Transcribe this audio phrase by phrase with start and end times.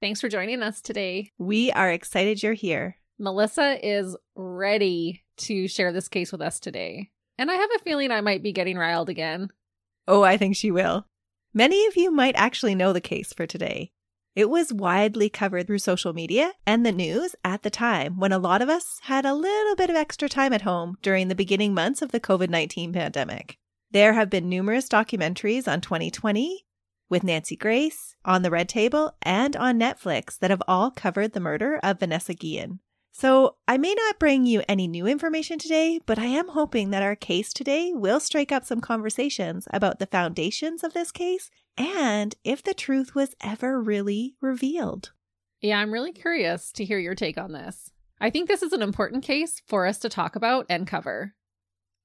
[0.00, 1.30] Thanks for joining us today.
[1.36, 2.96] We are excited you're here.
[3.18, 7.10] Melissa is ready to share this case with us today.
[7.36, 9.50] And I have a feeling I might be getting riled again.
[10.08, 11.04] Oh, I think she will.
[11.52, 13.90] Many of you might actually know the case for today.
[14.34, 18.38] It was widely covered through social media and the news at the time when a
[18.38, 21.74] lot of us had a little bit of extra time at home during the beginning
[21.74, 23.58] months of the COVID 19 pandemic.
[23.90, 26.64] There have been numerous documentaries on 2020
[27.10, 31.40] with Nancy Grace, on the Red Table, and on Netflix that have all covered the
[31.40, 32.78] murder of Vanessa Guillen.
[33.12, 37.02] So I may not bring you any new information today, but I am hoping that
[37.02, 42.34] our case today will strike up some conversations about the foundations of this case and
[42.44, 45.12] if the truth was ever really revealed.
[45.60, 47.90] Yeah, I'm really curious to hear your take on this.
[48.20, 51.34] I think this is an important case for us to talk about and cover.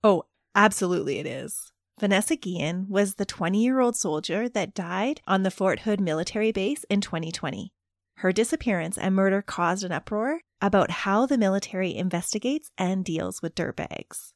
[0.04, 0.24] Oh,
[0.56, 1.72] absolutely it is.
[1.98, 6.52] Vanessa Guillen was the 20 year old soldier that died on the Fort Hood military
[6.52, 7.72] base in 2020.
[8.16, 13.56] Her disappearance and murder caused an uproar about how the military investigates and deals with
[13.56, 14.34] dirtbags.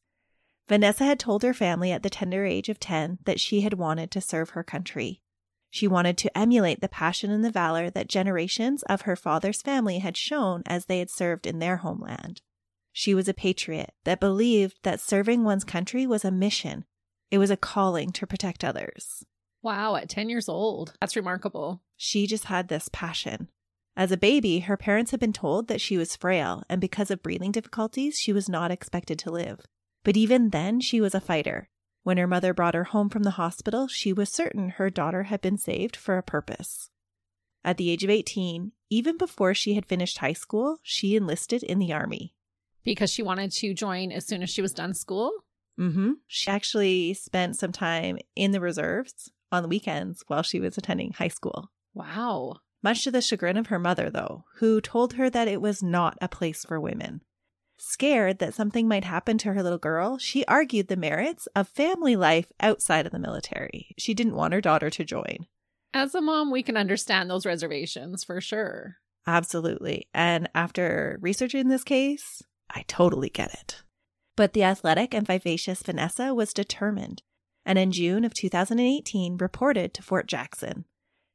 [0.69, 4.09] Vanessa had told her family at the tender age of 10 that she had wanted
[4.11, 5.21] to serve her country.
[5.69, 9.99] She wanted to emulate the passion and the valor that generations of her father's family
[9.99, 12.41] had shown as they had served in their homeland.
[12.93, 16.85] She was a patriot that believed that serving one's country was a mission
[17.31, 19.25] it was a calling to protect others.
[19.61, 20.93] Wow, at 10 years old.
[21.01, 21.81] That's remarkable.
[21.97, 23.49] She just had this passion.
[23.95, 27.21] As a baby, her parents had been told that she was frail, and because of
[27.21, 29.65] breathing difficulties, she was not expected to live.
[30.03, 31.67] But even then, she was a fighter.
[32.03, 35.41] When her mother brought her home from the hospital, she was certain her daughter had
[35.41, 36.89] been saved for a purpose.
[37.63, 41.77] At the age of 18, even before she had finished high school, she enlisted in
[41.77, 42.33] the Army.
[42.85, 45.31] Because she wanted to join as soon as she was done school?
[45.79, 46.11] Mm-hmm.
[46.27, 51.13] She actually spent some time in the reserves on the weekends while she was attending
[51.13, 51.71] high school.
[51.93, 52.57] Wow.
[52.83, 56.17] Much to the chagrin of her mother, though, who told her that it was not
[56.21, 57.21] a place for women.
[57.77, 62.15] Scared that something might happen to her little girl, she argued the merits of family
[62.15, 63.95] life outside of the military.
[63.97, 65.47] She didn't want her daughter to join.
[65.93, 68.97] As a mom, we can understand those reservations for sure.
[69.25, 70.07] Absolutely.
[70.13, 73.81] And after researching this case, I totally get it.
[74.39, 77.23] But the athletic and vivacious Vanessa was determined,
[77.65, 80.85] and in June of 2018 reported to Fort Jackson.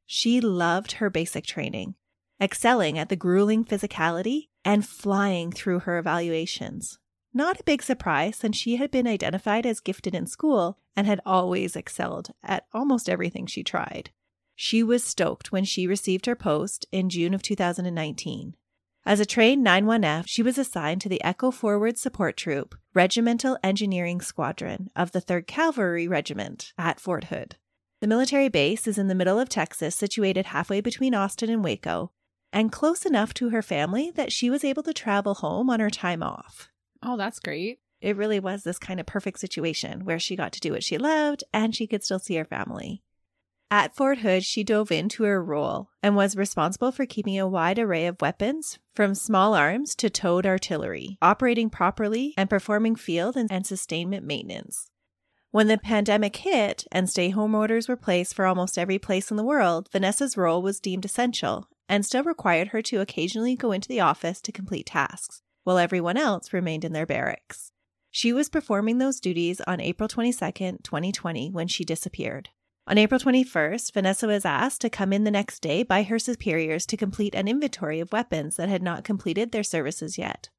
[0.07, 1.93] She loved her basic training,
[2.41, 6.97] excelling at the grueling physicality and flying through her evaluations.
[7.31, 11.21] Not a big surprise since she had been identified as gifted in school and had
[11.27, 14.09] always excelled at almost everything she tried.
[14.55, 18.55] She was stoked when she received her post in June of 2019.
[19.07, 24.19] As a trained 91F, she was assigned to the Echo Forward Support Troop, Regimental Engineering
[24.19, 27.55] Squadron of the 3rd Cavalry Regiment at Fort Hood.
[28.01, 32.13] The military base is in the middle of Texas, situated halfway between Austin and Waco,
[32.51, 35.91] and close enough to her family that she was able to travel home on her
[35.91, 36.69] time off.
[37.03, 37.77] Oh, that's great.
[38.01, 40.97] It really was this kind of perfect situation where she got to do what she
[40.97, 43.03] loved and she could still see her family.
[43.71, 47.79] At Fort Hood, she dove into her role and was responsible for keeping a wide
[47.79, 53.65] array of weapons, from small arms to towed artillery, operating properly and performing field and
[53.65, 54.91] sustainment maintenance.
[55.49, 59.37] When the pandemic hit and stay home orders were placed for almost every place in
[59.37, 63.87] the world, Vanessa's role was deemed essential and still required her to occasionally go into
[63.87, 67.71] the office to complete tasks, while everyone else remained in their barracks.
[68.11, 70.37] She was performing those duties on April 22,
[70.83, 72.49] 2020, when she disappeared.
[72.87, 76.85] On April 21st, Vanessa was asked to come in the next day by her superiors
[76.85, 80.49] to complete an inventory of weapons that had not completed their services yet.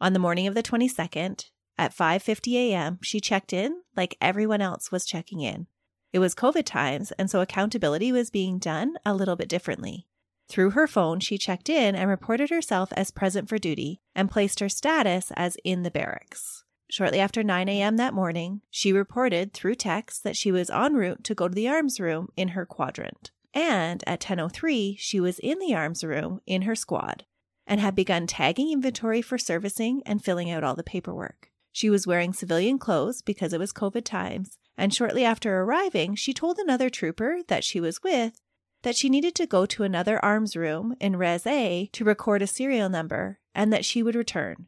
[0.00, 1.44] On the morning of the 22nd,
[1.78, 5.68] at 5:50 a.m., she checked in like everyone else was checking in.
[6.12, 10.08] It was COVID times, and so accountability was being done a little bit differently.
[10.48, 14.58] Through her phone, she checked in and reported herself as present for duty and placed
[14.58, 16.64] her status as in the barracks.
[16.88, 17.96] Shortly after 9 a.m.
[17.96, 21.68] that morning, she reported through text that she was en route to go to the
[21.68, 23.32] arms room in her quadrant.
[23.52, 27.24] And at 10:03, she was in the arms room in her squad
[27.66, 31.50] and had begun tagging inventory for servicing and filling out all the paperwork.
[31.72, 36.32] She was wearing civilian clothes because it was COVID times, and shortly after arriving, she
[36.32, 38.40] told another trooper that she was with
[38.82, 42.46] that she needed to go to another arms room in Res A to record a
[42.46, 44.66] serial number and that she would return.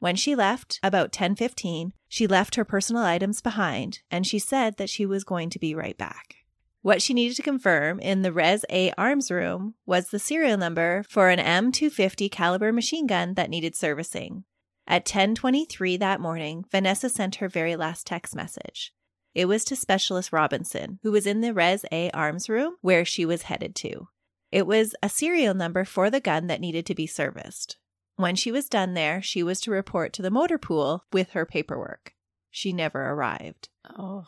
[0.00, 4.90] When she left, about 10:15, she left her personal items behind and she said that
[4.90, 6.36] she was going to be right back.
[6.82, 11.04] What she needed to confirm in the Res A arms room was the serial number
[11.08, 14.44] for an M250 caliber machine gun that needed servicing.
[14.86, 18.92] At 10:23 that morning, Vanessa sent her very last text message.
[19.34, 23.26] It was to Specialist Robinson, who was in the Res A arms room where she
[23.26, 24.08] was headed to.
[24.50, 27.76] It was a serial number for the gun that needed to be serviced.
[28.18, 31.46] When she was done there, she was to report to the motor pool with her
[31.46, 32.16] paperwork.
[32.50, 33.68] She never arrived.
[33.96, 34.26] Oh.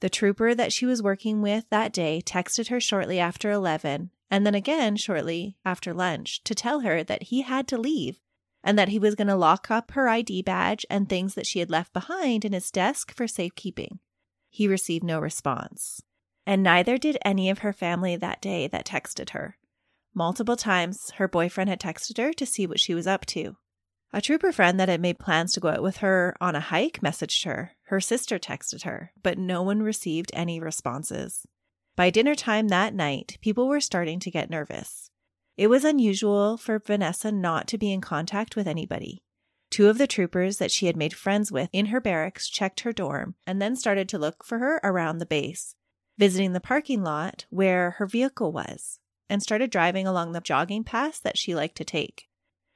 [0.00, 4.46] The trooper that she was working with that day texted her shortly after 11 and
[4.46, 8.20] then again shortly after lunch to tell her that he had to leave
[8.64, 11.58] and that he was going to lock up her ID badge and things that she
[11.58, 13.98] had left behind in his desk for safekeeping.
[14.48, 16.02] He received no response.
[16.46, 19.58] And neither did any of her family that day that texted her.
[20.18, 23.58] Multiple times, her boyfriend had texted her to see what she was up to.
[24.14, 27.00] A trooper friend that had made plans to go out with her on a hike
[27.02, 27.72] messaged her.
[27.88, 31.44] Her sister texted her, but no one received any responses.
[31.96, 35.10] By dinner time that night, people were starting to get nervous.
[35.58, 39.22] It was unusual for Vanessa not to be in contact with anybody.
[39.70, 42.92] Two of the troopers that she had made friends with in her barracks checked her
[42.94, 45.74] dorm and then started to look for her around the base,
[46.16, 51.20] visiting the parking lot where her vehicle was, and started driving along the jogging paths
[51.20, 52.28] that she liked to take.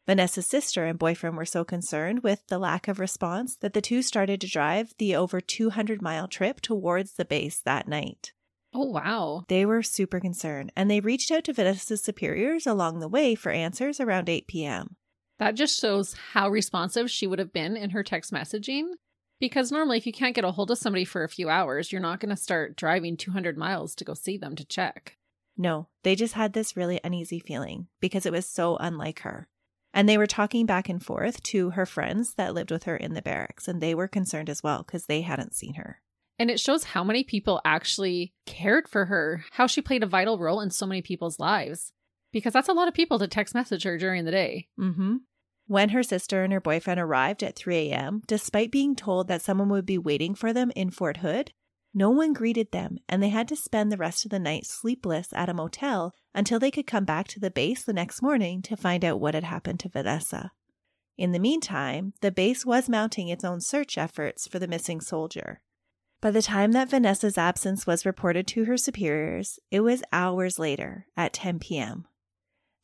[0.07, 4.03] Vanessa's sister and boyfriend were so concerned with the lack of response that the two
[4.03, 8.33] started to drive the over 200 mile trip towards the base that night.
[8.73, 9.45] Oh, wow.
[9.49, 13.51] They were super concerned and they reached out to Vanessa's superiors along the way for
[13.51, 14.97] answers around 8 p.m.
[15.39, 18.91] That just shows how responsive she would have been in her text messaging.
[19.41, 22.01] Because normally, if you can't get a hold of somebody for a few hours, you're
[22.01, 25.17] not going to start driving 200 miles to go see them to check.
[25.61, 29.47] No, they just had this really uneasy feeling because it was so unlike her.
[29.93, 33.13] And they were talking back and forth to her friends that lived with her in
[33.13, 36.01] the barracks, and they were concerned as well because they hadn't seen her.
[36.39, 40.39] And it shows how many people actually cared for her, how she played a vital
[40.39, 41.93] role in so many people's lives.
[42.33, 44.69] Because that's a lot of people to text message her during the day.
[44.79, 45.17] Mm-hmm.
[45.67, 49.69] When her sister and her boyfriend arrived at 3 a.m., despite being told that someone
[49.69, 51.53] would be waiting for them in Fort Hood,
[51.93, 55.29] no one greeted them, and they had to spend the rest of the night sleepless
[55.33, 58.77] at a motel until they could come back to the base the next morning to
[58.77, 60.53] find out what had happened to Vanessa.
[61.19, 65.61] In the meantime, the base was mounting its own search efforts for the missing soldier.
[66.21, 71.07] By the time that Vanessa's absence was reported to her superiors, it was hours later
[71.17, 72.07] at 10 p.m.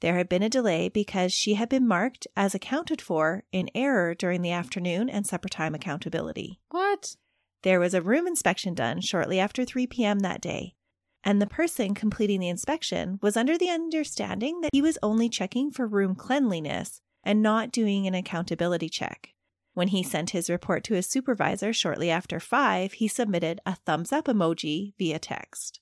[0.00, 4.14] There had been a delay because she had been marked as accounted for in error
[4.14, 6.60] during the afternoon and supper time accountability.
[6.70, 7.16] What?
[7.66, 10.20] There was a room inspection done shortly after 3 p.m.
[10.20, 10.76] that day,
[11.24, 15.72] and the person completing the inspection was under the understanding that he was only checking
[15.72, 19.30] for room cleanliness and not doing an accountability check.
[19.74, 24.12] When he sent his report to his supervisor shortly after 5, he submitted a thumbs
[24.12, 25.80] up emoji via text.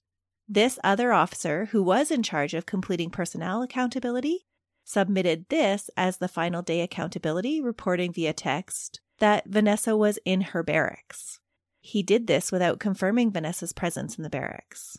[0.48, 4.46] This other officer, who was in charge of completing personnel accountability,
[4.84, 10.62] submitted this as the final day accountability, reporting via text that Vanessa was in her
[10.62, 11.40] barracks.
[11.86, 14.96] He did this without confirming Vanessa's presence in the barracks.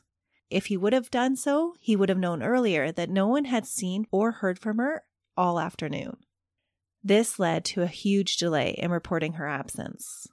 [0.51, 3.65] If he would have done so, he would have known earlier that no one had
[3.65, 5.01] seen or heard from her
[5.35, 6.17] all afternoon.
[7.03, 10.27] This led to a huge delay in reporting her absence.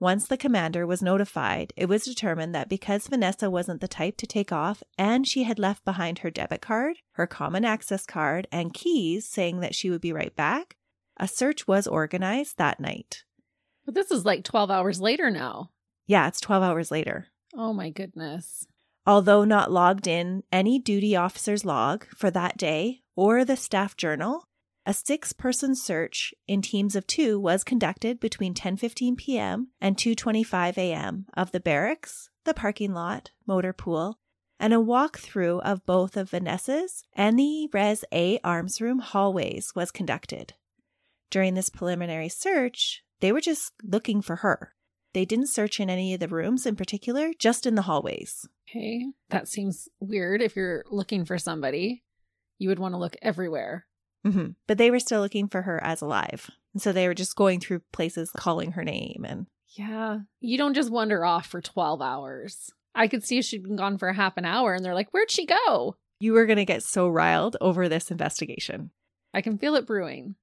[0.00, 4.26] Once the commander was notified, it was determined that because Vanessa wasn't the type to
[4.26, 8.74] take off and she had left behind her debit card, her common access card, and
[8.74, 10.74] keys saying that she would be right back,
[11.18, 13.22] a search was organized that night.
[13.84, 15.70] But this is like 12 hours later now.
[16.06, 17.28] Yeah, it's 12 hours later.
[17.54, 18.66] Oh my goodness.
[19.06, 24.44] Although not logged in any duty officer's log for that day or the staff journal,
[24.86, 29.68] a six-person search in teams of 2 was conducted between 10:15 p.m.
[29.80, 31.26] and 2:25 a.m.
[31.34, 34.18] of the barracks, the parking lot, motor pool,
[34.58, 39.90] and a walkthrough of both of Vanessa's and the Res A arms room hallways was
[39.90, 40.54] conducted.
[41.30, 44.74] During this preliminary search, they were just looking for her.
[45.14, 48.46] They didn't search in any of the rooms in particular, just in the hallways.
[48.68, 50.42] Okay, that seems weird.
[50.42, 52.02] If you're looking for somebody,
[52.58, 53.86] you would want to look everywhere.
[54.26, 54.50] Mm-hmm.
[54.66, 56.50] But they were still looking for her as alive.
[56.74, 60.20] And so they were just going through places calling her name and Yeah.
[60.40, 62.70] You don't just wander off for 12 hours.
[62.94, 65.10] I could see if she'd been gone for a half an hour and they're like,
[65.12, 65.96] Where'd she go?
[66.20, 68.92] you were going to get so riled over this investigation.
[69.34, 70.36] I can feel it brewing.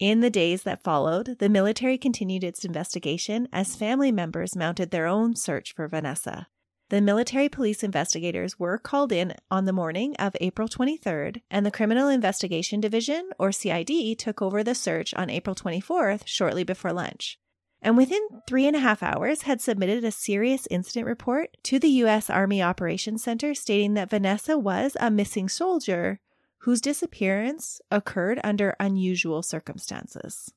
[0.00, 5.06] In the days that followed, the military continued its investigation as family members mounted their
[5.06, 6.48] own search for Vanessa.
[6.90, 11.70] The military police investigators were called in on the morning of April 23rd, and the
[11.70, 17.38] Criminal Investigation Division, or CID, took over the search on April 24th, shortly before lunch.
[17.80, 21.90] And within three and a half hours, had submitted a serious incident report to the
[21.90, 22.28] U.S.
[22.28, 26.20] Army Operations Center stating that Vanessa was a missing soldier
[26.64, 30.50] whose disappearance occurred under unusual circumstances.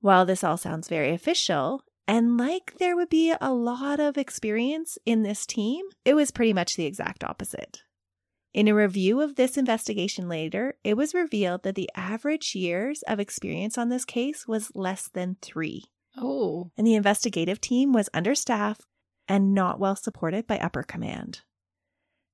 [0.00, 4.96] While this all sounds very official, and like there would be a lot of experience
[5.04, 7.82] in this team, it was pretty much the exact opposite.
[8.54, 13.20] In a review of this investigation later, it was revealed that the average years of
[13.20, 15.84] experience on this case was less than three.
[16.16, 16.70] Oh.
[16.78, 18.86] And the investigative team was understaffed
[19.28, 21.42] and not well supported by upper command.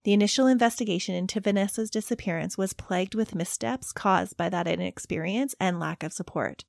[0.05, 5.81] The initial investigation into Vanessa's disappearance was plagued with missteps caused by that inexperience and
[5.81, 6.67] lack of support,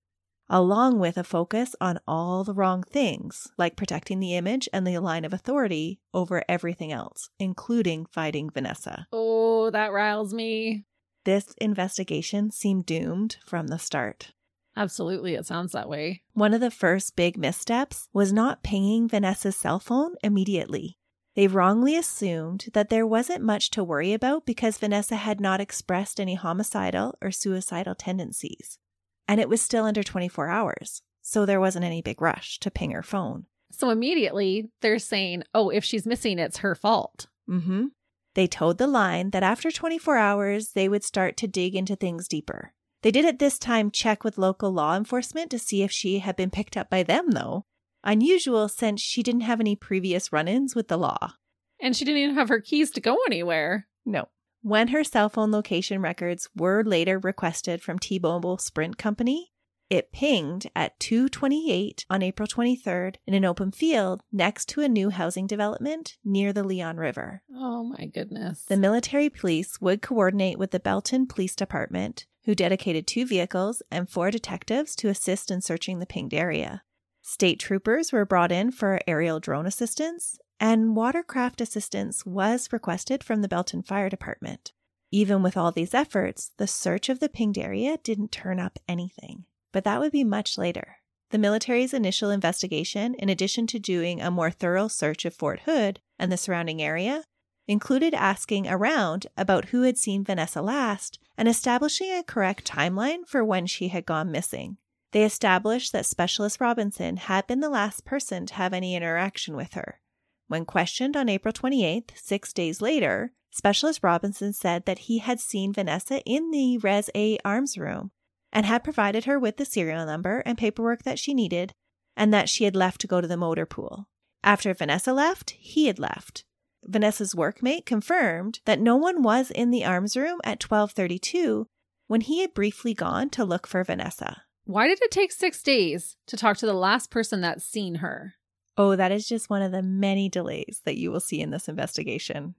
[0.50, 5.00] along with a focus on all the wrong things, like protecting the image and the
[5.00, 9.06] line of authority over everything else, including fighting Vanessa.
[9.12, 10.86] Oh, that riles me.
[11.25, 14.32] This investigation seemed doomed from the start.
[14.77, 16.22] Absolutely, it sounds that way.
[16.34, 20.98] One of the first big missteps was not pinging Vanessa's cell phone immediately.
[21.36, 26.20] They wrongly assumed that there wasn't much to worry about because Vanessa had not expressed
[26.20, 28.80] any homicidal or suicidal tendencies.
[29.27, 32.92] And it was still under 24 hours, so there wasn't any big rush to ping
[32.92, 33.48] her phone.
[33.72, 37.27] So immediately they're saying, oh, if she's missing, it's her fault.
[37.50, 37.88] Mm-hmm.
[38.36, 42.27] They towed the line that after 24 hours, they would start to dig into things
[42.27, 42.74] deeper.
[43.01, 46.36] They did at this time check with local law enforcement to see if she had
[46.36, 47.65] been picked up by them, though,
[48.06, 51.34] unusual since she didn't have any previous run ins with the law.
[51.82, 53.88] And she didn't even have her keys to go anywhere.
[54.06, 54.30] No.
[54.62, 59.52] When her cell phone location records were later requested from T-Mobile Sprint Company,
[59.90, 65.12] it pinged at 2:28 on April 23rd in an open field next to a new
[65.12, 67.44] housing development near the Leon River.
[67.54, 68.64] Oh my goodness.
[68.66, 74.10] The military police would coordinate with the Belton Police Department, who dedicated two vehicles and
[74.10, 76.82] four detectives to assist in searching the pinged area.
[77.27, 83.41] State troopers were brought in for aerial drone assistance, and watercraft assistance was requested from
[83.41, 84.74] the Belton Fire Department.
[85.10, 89.46] Even with all these efforts, the search of the pinged area didn't turn up anything.
[89.74, 90.98] But that would be much later.
[91.32, 96.01] The military's initial investigation, in addition to doing a more thorough search of Fort Hood
[96.20, 97.24] and the surrounding area,
[97.67, 103.44] included asking around about who had seen Vanessa last and establishing a correct timeline for
[103.44, 104.77] when she had gone missing.
[105.12, 109.74] They established that Specialist Robinson had been the last person to have any interaction with
[109.74, 110.02] her.
[110.48, 115.72] When questioned on April 28th, six days later, Specialist Robinson said that he had seen
[115.72, 118.12] Vanessa in the Res A arms room
[118.52, 121.74] and had provided her with the serial number and paperwork that she needed
[122.18, 124.08] and that she had left to go to the motor pool.
[124.44, 126.44] After Vanessa left, he had left.
[126.84, 131.68] Vanessa's workmate confirmed that no one was in the arms room at 1232
[132.08, 134.44] when he had briefly gone to look for Vanessa.
[134.65, 138.34] Why did it take six days to talk to the last person that's seen her?
[138.77, 141.69] Oh, that is just one of the many delays that you will see in this
[141.69, 142.55] investigation.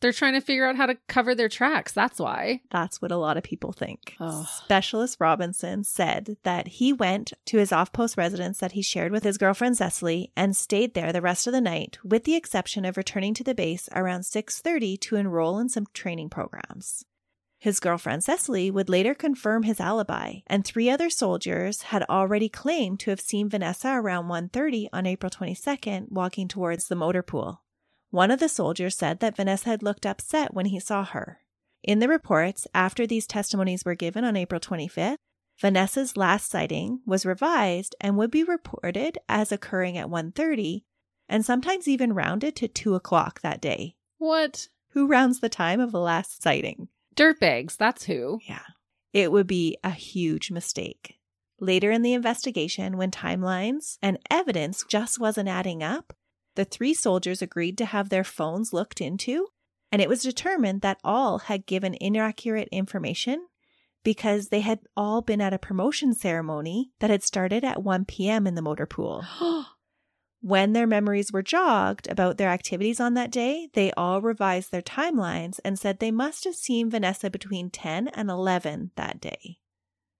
[0.00, 1.90] They're trying to figure out how to cover their tracks.
[1.92, 2.60] That's why.
[2.70, 4.14] That's what a lot of people think.
[4.20, 4.46] Oh.
[4.48, 9.24] Specialist Robinson said that he went to his off post residence that he shared with
[9.24, 12.96] his girlfriend Cecily and stayed there the rest of the night, with the exception of
[12.96, 17.04] returning to the base around 6:30 to enroll in some training programs.
[17.60, 23.00] His girlfriend Cecily would later confirm his alibi, and three other soldiers had already claimed
[23.00, 27.64] to have seen Vanessa around 1:30 on April 22nd walking towards the motor pool.
[28.10, 31.40] One of the soldiers said that Vanessa had looked upset when he saw her.
[31.82, 35.18] In the reports, after these testimonies were given on April 25th,
[35.60, 40.84] Vanessa's last sighting was revised and would be reported as occurring at 1.30
[41.28, 43.96] and sometimes even rounded to 2 o'clock that day.
[44.18, 44.68] What?
[44.90, 46.88] Who rounds the time of the last sighting?
[47.18, 48.38] Dirtbags, that's who.
[48.48, 48.62] Yeah.
[49.12, 51.16] It would be a huge mistake.
[51.58, 56.12] Later in the investigation, when timelines and evidence just wasn't adding up,
[56.54, 59.48] the three soldiers agreed to have their phones looked into,
[59.90, 63.48] and it was determined that all had given inaccurate information
[64.04, 68.46] because they had all been at a promotion ceremony that had started at 1 p.m.
[68.46, 69.24] in the motor pool.
[70.40, 74.82] When their memories were jogged about their activities on that day, they all revised their
[74.82, 79.58] timelines and said they must have seen Vanessa between 10 and 11 that day.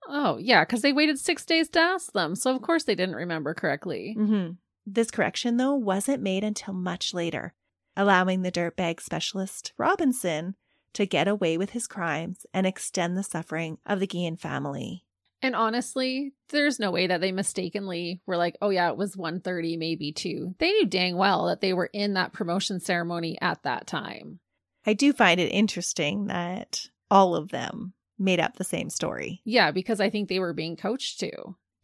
[0.09, 2.35] oh, yeah, because they waited six days to ask them.
[2.35, 4.17] So, of course, they didn't remember correctly.
[4.19, 4.53] Mm-hmm.
[4.87, 7.53] This correction, though, wasn't made until much later,
[7.97, 10.57] allowing the dirtbag specialist Robinson
[10.95, 15.05] to get away with his crimes and extend the suffering of the Guillen family.
[15.43, 19.77] And honestly, there's no way that they mistakenly were like, "Oh yeah, it was 1:30
[19.77, 23.87] maybe 2." They knew dang well that they were in that promotion ceremony at that
[23.87, 24.41] time.
[24.87, 29.41] I do find it interesting that all of them made up the same story.
[29.45, 31.31] Yeah, because I think they were being coached to.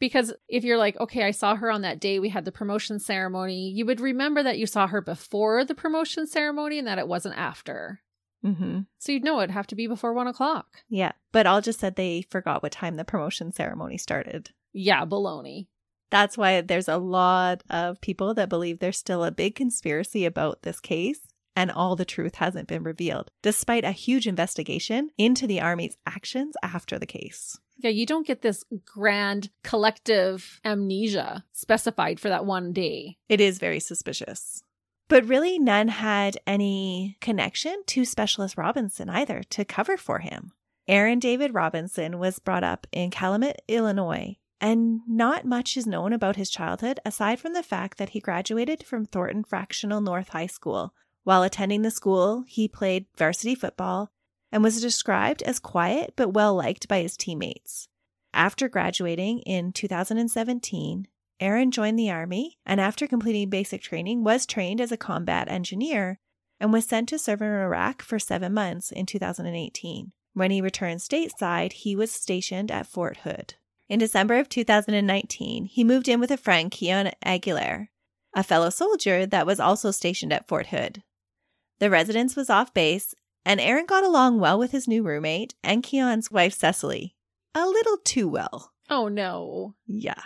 [0.01, 2.99] Because if you're like, okay, I saw her on that day, we had the promotion
[2.99, 7.07] ceremony, you would remember that you saw her before the promotion ceremony and that it
[7.07, 8.01] wasn't after.
[8.45, 8.81] Mm-hmm.
[8.99, 10.83] So you'd know it'd have to be before one o'clock.
[10.89, 14.51] Yeah, but all just said they forgot what time the promotion ceremony started.
[14.73, 15.69] Yeah, baloney.
[16.11, 20.63] That's why there's a lot of people that believe there's still a big conspiracy about
[20.63, 21.21] this case
[21.57, 26.55] and all the truth hasn't been revealed, despite a huge investigation into the Army's actions
[26.63, 27.59] after the case.
[27.77, 33.19] Yeah, you don't get this grand collective amnesia specified for that one day.
[33.29, 34.64] It is very suspicious.
[35.09, 40.53] But really, none had any connection to Specialist Robinson either to cover for him.
[40.89, 46.37] Aaron David Robinson was brought up in Calumet, Illinois, and not much is known about
[46.37, 50.95] his childhood aside from the fact that he graduated from Thornton Fractional North High School.
[51.23, 54.11] While attending the school, he played varsity football
[54.53, 57.89] and was described as quiet but well liked by his teammates.
[58.33, 61.09] After graduating in 2017,
[61.41, 66.19] Aaron joined the Army and, after completing basic training, was trained as a combat engineer
[66.61, 70.13] and was sent to serve in Iraq for seven months in 2018.
[70.33, 73.55] When he returned stateside, he was stationed at Fort Hood.
[73.89, 77.91] In December of 2019, he moved in with a friend, Keon Aguilar,
[78.35, 81.03] a fellow soldier that was also stationed at Fort Hood.
[81.79, 83.15] The residence was off base,
[83.45, 87.15] and Aaron got along well with his new roommate and Keon's wife, Cecily.
[87.55, 88.73] A little too well.
[88.89, 89.75] Oh no.
[89.87, 90.23] Yeah.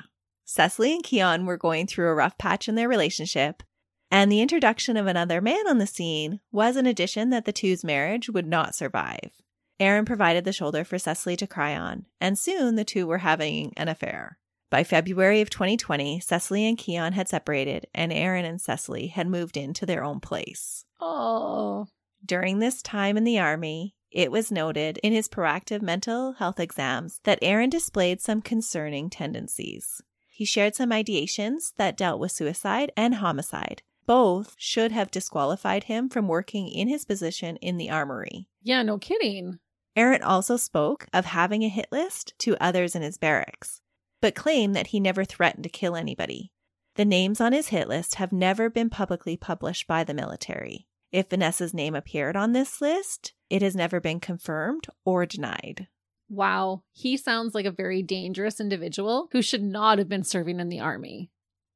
[0.50, 3.62] Cecily and Keon were going through a rough patch in their relationship,
[4.10, 7.84] and the introduction of another man on the scene was an addition that the two's
[7.84, 9.30] marriage would not survive.
[9.78, 13.74] Aaron provided the shoulder for Cecily to cry on, and soon the two were having
[13.76, 14.38] an affair.
[14.70, 19.58] By February of 2020, Cecily and Keon had separated, and Aaron and Cecily had moved
[19.58, 20.86] into their own place.
[20.98, 21.88] Oh.
[22.24, 27.20] During this time in the Army, it was noted in his proactive mental health exams
[27.24, 30.00] that Aaron displayed some concerning tendencies.
[30.38, 33.82] He shared some ideations that dealt with suicide and homicide.
[34.06, 38.46] Both should have disqualified him from working in his position in the armory.
[38.62, 39.58] Yeah, no kidding.
[39.96, 43.80] Aaron also spoke of having a hit list to others in his barracks,
[44.20, 46.52] but claimed that he never threatened to kill anybody.
[46.94, 50.86] The names on his hit list have never been publicly published by the military.
[51.10, 55.88] If Vanessa's name appeared on this list, it has never been confirmed or denied.
[56.28, 56.82] Wow.
[56.92, 60.80] He sounds like a very dangerous individual who should not have been serving in the
[60.80, 61.30] army.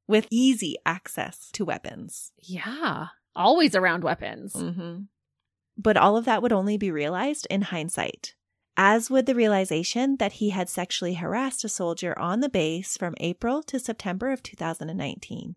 [0.07, 2.31] With easy access to weapons.
[2.37, 3.07] Yeah.
[3.35, 4.53] Always around weapons.
[4.53, 5.03] Mm-hmm.
[5.77, 8.35] But all of that would only be realized in hindsight,
[8.77, 13.15] as would the realization that he had sexually harassed a soldier on the base from
[13.19, 15.55] April to September of 2019.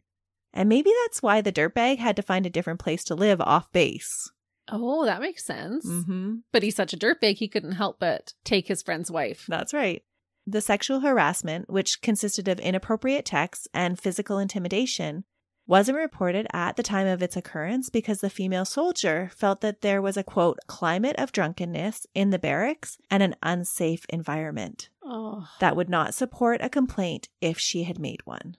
[0.54, 3.70] And maybe that's why the dirtbag had to find a different place to live off
[3.72, 4.30] base.
[4.68, 5.86] Oh, that makes sense.
[5.86, 6.36] Mm-hmm.
[6.52, 9.44] But he's such a dirtbag, he couldn't help but take his friend's wife.
[9.48, 10.02] That's right.
[10.46, 15.24] The sexual harassment, which consisted of inappropriate texts and physical intimidation,
[15.68, 20.00] wasn't reported at the time of its occurrence because the female soldier felt that there
[20.00, 25.48] was a quote climate of drunkenness in the barracks and an unsafe environment Oh.
[25.58, 28.56] that would not support a complaint if she had made one.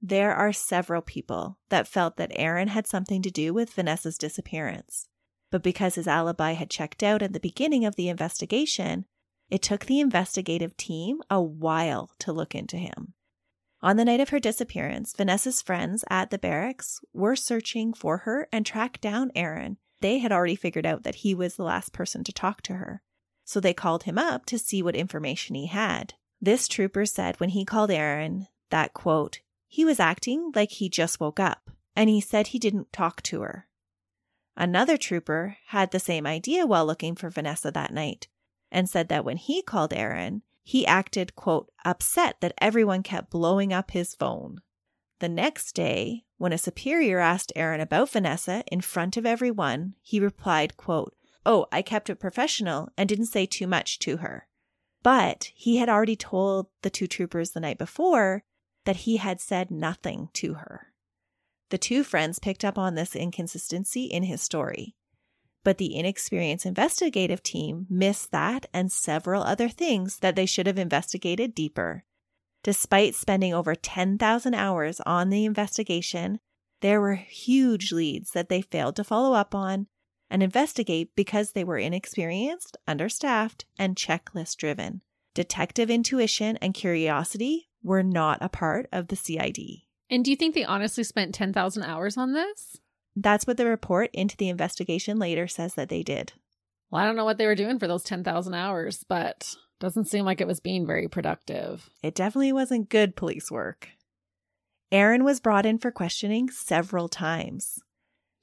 [0.00, 5.06] There are several people that felt that Aaron had something to do with Vanessa's disappearance,
[5.52, 9.04] but because his alibi had checked out at the beginning of the investigation,
[9.50, 13.12] it took the investigative team a while to look into him.
[13.82, 18.48] On the night of her disappearance, Vanessa's friends at the barracks were searching for her
[18.50, 19.76] and tracked down Aaron.
[20.00, 23.02] They had already figured out that he was the last person to talk to her.
[23.44, 26.14] So they called him up to see what information he had.
[26.40, 31.20] This trooper said when he called Aaron that, quote, he was acting like he just
[31.20, 33.68] woke up, and he said he didn't talk to her.
[34.56, 38.28] Another trooper had the same idea while looking for Vanessa that night
[38.70, 43.72] and said that when he called Aaron, he acted, quote, upset that everyone kept blowing
[43.72, 44.60] up his phone.
[45.18, 50.20] The next day, when a superior asked Aaron about Vanessa in front of everyone, he
[50.20, 54.46] replied, quote, Oh, I kept it professional and didn't say too much to her.
[55.02, 58.44] But he had already told the two troopers the night before
[58.84, 60.91] that he had said nothing to her.
[61.72, 64.94] The two friends picked up on this inconsistency in his story.
[65.64, 70.76] But the inexperienced investigative team missed that and several other things that they should have
[70.76, 72.04] investigated deeper.
[72.62, 76.40] Despite spending over 10,000 hours on the investigation,
[76.82, 79.86] there were huge leads that they failed to follow up on
[80.28, 85.00] and investigate because they were inexperienced, understaffed, and checklist driven.
[85.32, 89.84] Detective intuition and curiosity were not a part of the CID.
[90.12, 92.76] And do you think they honestly spent 10,000 hours on this?
[93.16, 96.34] That's what the report into the investigation later says that they did.
[96.90, 100.26] Well, I don't know what they were doing for those 10,000 hours, but doesn't seem
[100.26, 101.88] like it was being very productive.
[102.02, 103.88] It definitely wasn't good police work.
[104.92, 107.78] Aaron was brought in for questioning several times.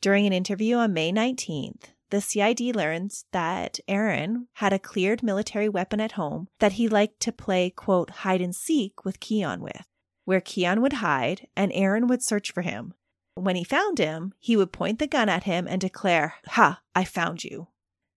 [0.02, 5.70] During an interview on May 19th, the CID learns that Aaron had a cleared military
[5.70, 9.86] weapon at home that he liked to play, quote, hide and seek with Keon with,
[10.30, 12.94] where Keon would hide and Aaron would search for him.
[13.34, 17.04] When he found him, he would point the gun at him and declare, Ha, I
[17.04, 17.70] found you.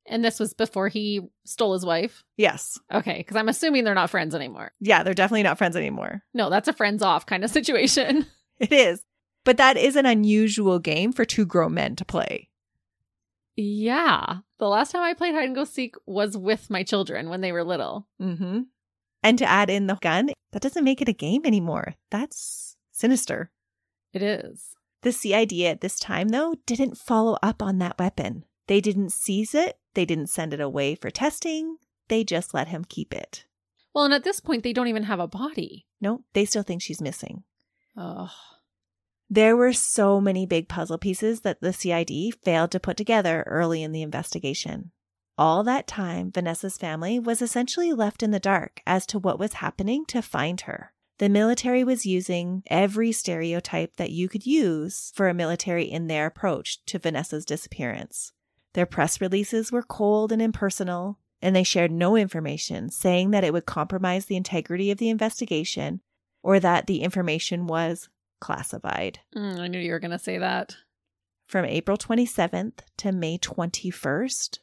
[0.05, 2.22] And this was before he stole his wife?
[2.37, 2.79] Yes.
[2.92, 4.72] Okay, because I'm assuming they're not friends anymore.
[4.79, 6.22] Yeah, they're definitely not friends anymore.
[6.35, 8.27] No, that's a friends off kind of situation.
[8.59, 9.03] It is.
[9.44, 12.51] But that is an unusual game for two grown men to play.
[13.57, 14.40] yeah.
[14.59, 17.53] The last time I played hide and go seek was with my children when they
[17.53, 18.07] were little.
[18.20, 18.61] Mm-hmm.
[19.22, 21.94] And to add in the gun, that doesn't make it a game anymore.
[22.11, 23.50] That's sinister.
[24.12, 24.74] It is.
[25.02, 28.44] The CID at this time, though, didn't follow up on that weapon.
[28.68, 32.85] They didn't seize it, they didn't send it away for testing, they just let him
[32.88, 33.44] keep it.
[33.94, 35.87] Well, and at this point, they don't even have a body.
[36.00, 37.42] No, they still think she's missing.
[37.96, 38.30] Oh,
[39.28, 43.82] There were so many big puzzle pieces that the CID failed to put together early
[43.82, 44.92] in the investigation.
[45.42, 49.55] All that time, Vanessa's family was essentially left in the dark as to what was
[49.55, 50.92] happening to find her.
[51.18, 56.26] The military was using every stereotype that you could use for a military in their
[56.26, 58.31] approach to Vanessa's disappearance.
[58.74, 63.52] Their press releases were cold and impersonal, and they shared no information saying that it
[63.52, 66.02] would compromise the integrity of the investigation
[66.44, 68.09] or that the information was
[68.40, 69.18] classified.
[69.35, 70.76] Mm, I knew you were going to say that.
[71.48, 74.59] From April 27th to May 21st,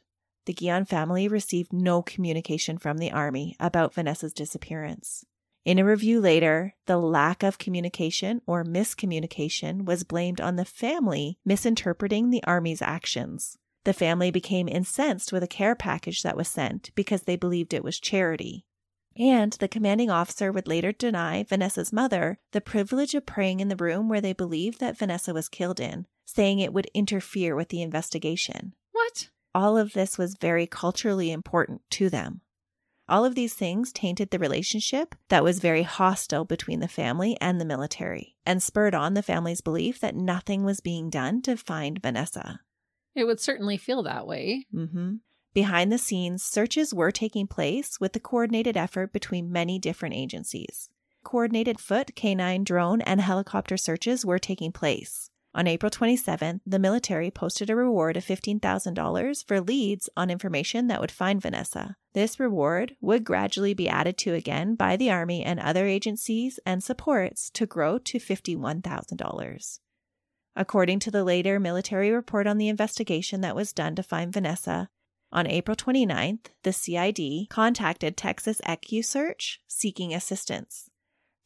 [0.50, 5.24] the Guillen family received no communication from the Army about Vanessa's disappearance.
[5.64, 11.38] In a review later, the lack of communication or miscommunication was blamed on the family
[11.44, 13.58] misinterpreting the Army's actions.
[13.84, 17.84] The family became incensed with a care package that was sent because they believed it
[17.84, 18.66] was charity.
[19.16, 23.76] And the commanding officer would later deny Vanessa's mother the privilege of praying in the
[23.76, 27.82] room where they believed that Vanessa was killed in, saying it would interfere with the
[27.82, 28.74] investigation.
[28.90, 29.28] What?
[29.54, 32.40] All of this was very culturally important to them.
[33.08, 37.60] All of these things tainted the relationship that was very hostile between the family and
[37.60, 42.00] the military and spurred on the family's belief that nothing was being done to find
[42.00, 42.60] Vanessa.
[43.16, 44.66] It would certainly feel that way.
[44.72, 45.16] Mm-hmm.
[45.52, 50.88] Behind the scenes, searches were taking place with the coordinated effort between many different agencies.
[51.24, 55.29] Coordinated foot, canine, drone, and helicopter searches were taking place.
[55.52, 61.00] On April 27th, the military posted a reward of $15,000 for leads on information that
[61.00, 61.96] would find Vanessa.
[62.12, 66.84] This reward would gradually be added to again by the Army and other agencies and
[66.84, 69.80] supports to grow to $51,000.
[70.54, 74.88] According to the later military report on the investigation that was done to find Vanessa,
[75.32, 80.89] on April 29th, the CID contacted Texas EquuSearch seeking assistance.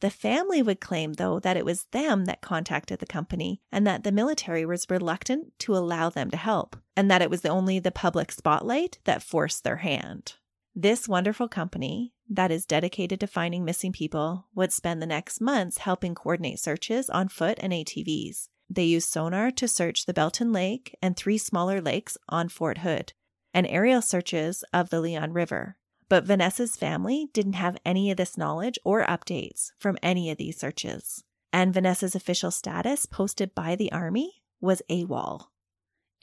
[0.01, 4.03] The family would claim, though, that it was them that contacted the company and that
[4.03, 7.91] the military was reluctant to allow them to help, and that it was only the
[7.91, 10.33] public spotlight that forced their hand.
[10.75, 15.77] This wonderful company, that is dedicated to finding missing people, would spend the next months
[15.79, 18.49] helping coordinate searches on foot and ATVs.
[18.69, 23.13] They used sonar to search the Belton Lake and three smaller lakes on Fort Hood,
[23.53, 25.77] and aerial searches of the Leon River.
[26.07, 30.57] But Vanessa's family didn't have any of this knowledge or updates from any of these
[30.59, 31.23] searches.
[31.51, 35.47] And Vanessa's official status posted by the Army was AWOL.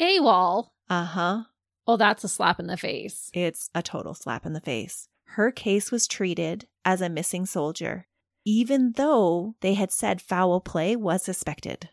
[0.01, 0.71] AWOL.
[0.89, 1.43] Uh huh.
[1.87, 3.31] Oh, that's a slap in the face.
[3.33, 5.09] It's a total slap in the face.
[5.25, 8.07] Her case was treated as a missing soldier,
[8.45, 11.89] even though they had said foul play was suspected.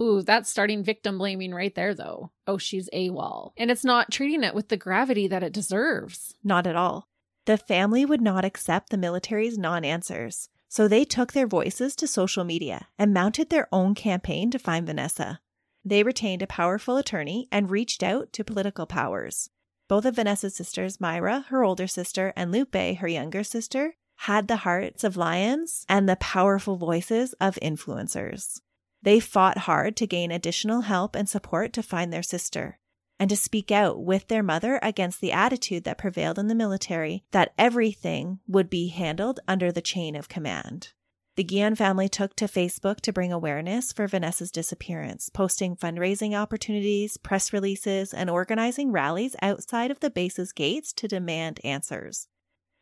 [0.00, 2.30] Ooh, that's starting victim blaming right there, though.
[2.46, 3.52] Oh, she's AWOL.
[3.58, 6.34] And it's not treating it with the gravity that it deserves.
[6.42, 7.09] Not at all.
[7.46, 12.06] The family would not accept the military's non answers, so they took their voices to
[12.06, 15.40] social media and mounted their own campaign to find Vanessa.
[15.84, 19.50] They retained a powerful attorney and reached out to political powers.
[19.88, 24.56] Both of Vanessa's sisters, Myra, her older sister, and Lupe, her younger sister, had the
[24.56, 28.60] hearts of lions and the powerful voices of influencers.
[29.02, 32.79] They fought hard to gain additional help and support to find their sister
[33.20, 37.22] and to speak out with their mother against the attitude that prevailed in the military
[37.30, 40.94] that everything would be handled under the chain of command.
[41.36, 47.16] The Guillen family took to Facebook to bring awareness for Vanessa's disappearance, posting fundraising opportunities,
[47.18, 52.26] press releases, and organizing rallies outside of the base's gates to demand answers.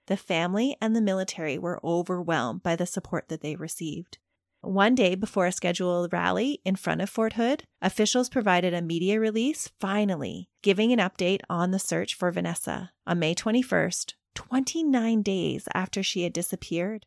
[0.09, 4.19] the family and the military were overwhelmed by the support that they received.
[4.69, 9.19] One day before a scheduled rally in front of Fort Hood, officials provided a media
[9.19, 15.69] release, finally giving an update on the search for Vanessa on May 21st, 29 days
[15.73, 17.07] after she had disappeared.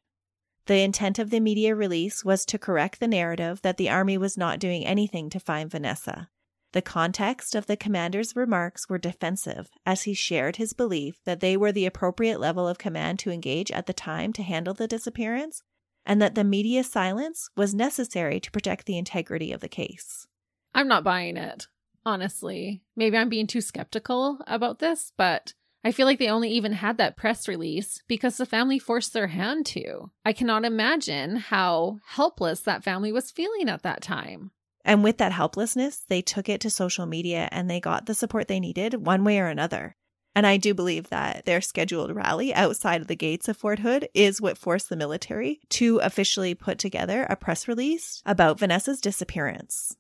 [0.66, 4.36] The intent of the media release was to correct the narrative that the Army was
[4.36, 6.30] not doing anything to find Vanessa.
[6.72, 11.56] The context of the commander's remarks were defensive, as he shared his belief that they
[11.56, 15.62] were the appropriate level of command to engage at the time to handle the disappearance,
[16.06, 20.28] and that the media silence was necessary to protect the integrity of the case.
[20.74, 21.68] I'm not buying it,
[22.06, 22.82] honestly.
[22.96, 26.98] Maybe I'm being too skeptical about this, but I feel like they only even had
[26.98, 30.12] that press release because the family forced their hand to.
[30.24, 34.52] I cannot imagine how helpless that family was feeling at that time.
[34.86, 38.48] And with that helplessness, they took it to social media and they got the support
[38.48, 39.96] they needed one way or another.
[40.36, 44.08] And I do believe that their scheduled rally outside of the gates of Fort Hood
[44.14, 49.98] is what forced the military to officially put together a press release about Vanessa's disappearance.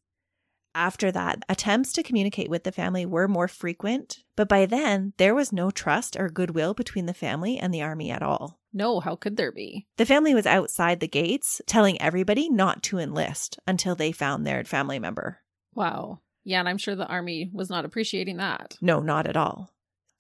[0.73, 5.35] After that, attempts to communicate with the family were more frequent, but by then, there
[5.35, 8.57] was no trust or goodwill between the family and the army at all.
[8.71, 9.85] No, how could there be?
[9.97, 14.63] The family was outside the gates telling everybody not to enlist until they found their
[14.63, 15.39] family member.
[15.75, 16.19] Wow.
[16.45, 18.77] Yeah, and I'm sure the army was not appreciating that.
[18.79, 19.71] No, not at all.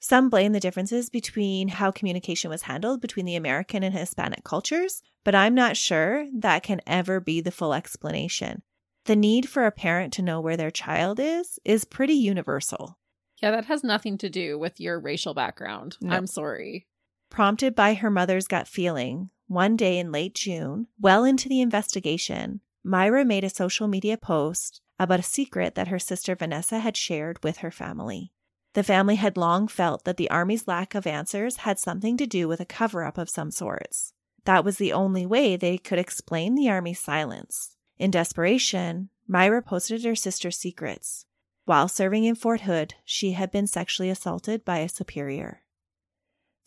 [0.03, 5.03] Some blame the differences between how communication was handled between the American and Hispanic cultures,
[5.23, 8.63] but I'm not sure that can ever be the full explanation.
[9.05, 12.97] The need for a parent to know where their child is is pretty universal.
[13.43, 15.97] Yeah, that has nothing to do with your racial background.
[16.07, 16.87] I'm sorry.
[17.29, 22.61] Prompted by her mother's gut feeling, one day in late June, well into the investigation,
[22.83, 27.43] Myra made a social media post about a secret that her sister Vanessa had shared
[27.43, 28.31] with her family.
[28.73, 32.47] The family had long felt that the Army's lack of answers had something to do
[32.47, 34.13] with a cover up of some sorts.
[34.45, 37.75] That was the only way they could explain the Army's silence.
[37.97, 41.25] In desperation, Myra posted her sister's secrets.
[41.65, 45.63] While serving in Fort Hood, she had been sexually assaulted by a superior.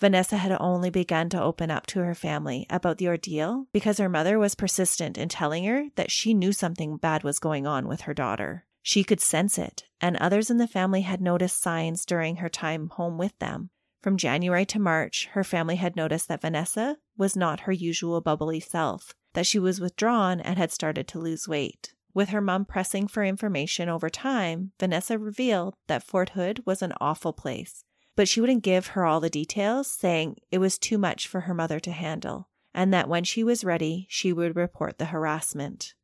[0.00, 4.08] Vanessa had only begun to open up to her family about the ordeal because her
[4.08, 8.02] mother was persistent in telling her that she knew something bad was going on with
[8.02, 8.66] her daughter.
[8.86, 12.90] She could sense it, and others in the family had noticed signs during her time
[12.90, 13.70] home with them.
[14.02, 18.60] From January to March, her family had noticed that Vanessa was not her usual bubbly
[18.60, 21.94] self, that she was withdrawn and had started to lose weight.
[22.12, 26.92] With her mom pressing for information over time, Vanessa revealed that Fort Hood was an
[27.00, 31.26] awful place, but she wouldn't give her all the details, saying it was too much
[31.26, 35.06] for her mother to handle, and that when she was ready, she would report the
[35.06, 35.94] harassment.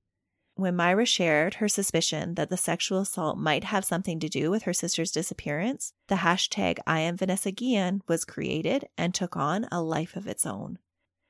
[0.61, 4.65] When Myra shared her suspicion that the sexual assault might have something to do with
[4.65, 9.81] her sister's disappearance, the hashtag I am Vanessa Guillen was created and took on a
[9.81, 10.79] life of its own.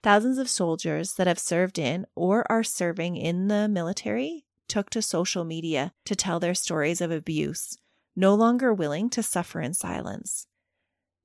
[0.02, 5.00] Thousands of soldiers that have served in or are serving in the military took to
[5.00, 7.78] social media to tell their stories of abuse,
[8.16, 10.48] no longer willing to suffer in silence.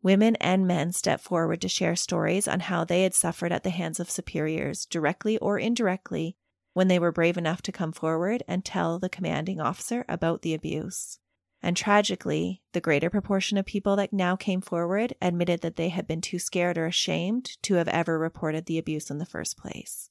[0.04, 3.72] Women and men stepped forward to share stories on how they had suffered at the
[3.72, 6.38] hands of superiors, directly or indirectly,
[6.76, 10.54] when they were brave enough to come forward and tell the commanding officer about the
[10.54, 11.20] abuse.
[11.64, 16.06] And tragically, the greater proportion of people that now came forward admitted that they had
[16.06, 20.10] been too scared or ashamed to have ever reported the abuse in the first place.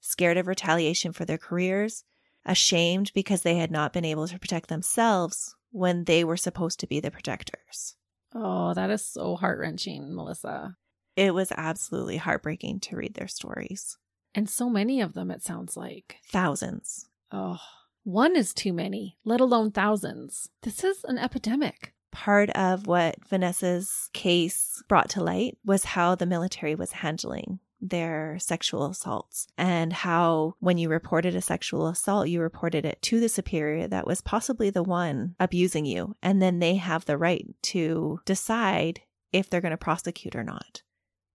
[0.00, 2.04] Scared of retaliation for their careers,
[2.46, 6.86] ashamed because they had not been able to protect themselves when they were supposed to
[6.86, 7.96] be the protectors.
[8.32, 10.76] Oh, that is so heart wrenching, Melissa.
[11.16, 13.98] It was absolutely heartbreaking to read their stories.
[14.38, 16.18] And so many of them, it sounds like.
[16.30, 17.08] Thousands.
[17.32, 17.58] Oh,
[18.04, 20.48] one is too many, let alone thousands.
[20.62, 21.92] This is an epidemic.
[22.12, 28.38] Part of what Vanessa's case brought to light was how the military was handling their
[28.38, 33.28] sexual assaults and how when you reported a sexual assault you reported it to the
[33.28, 38.18] superior that was possibly the one abusing you and then they have the right to
[38.24, 39.00] decide
[39.32, 40.82] if they're going to prosecute or not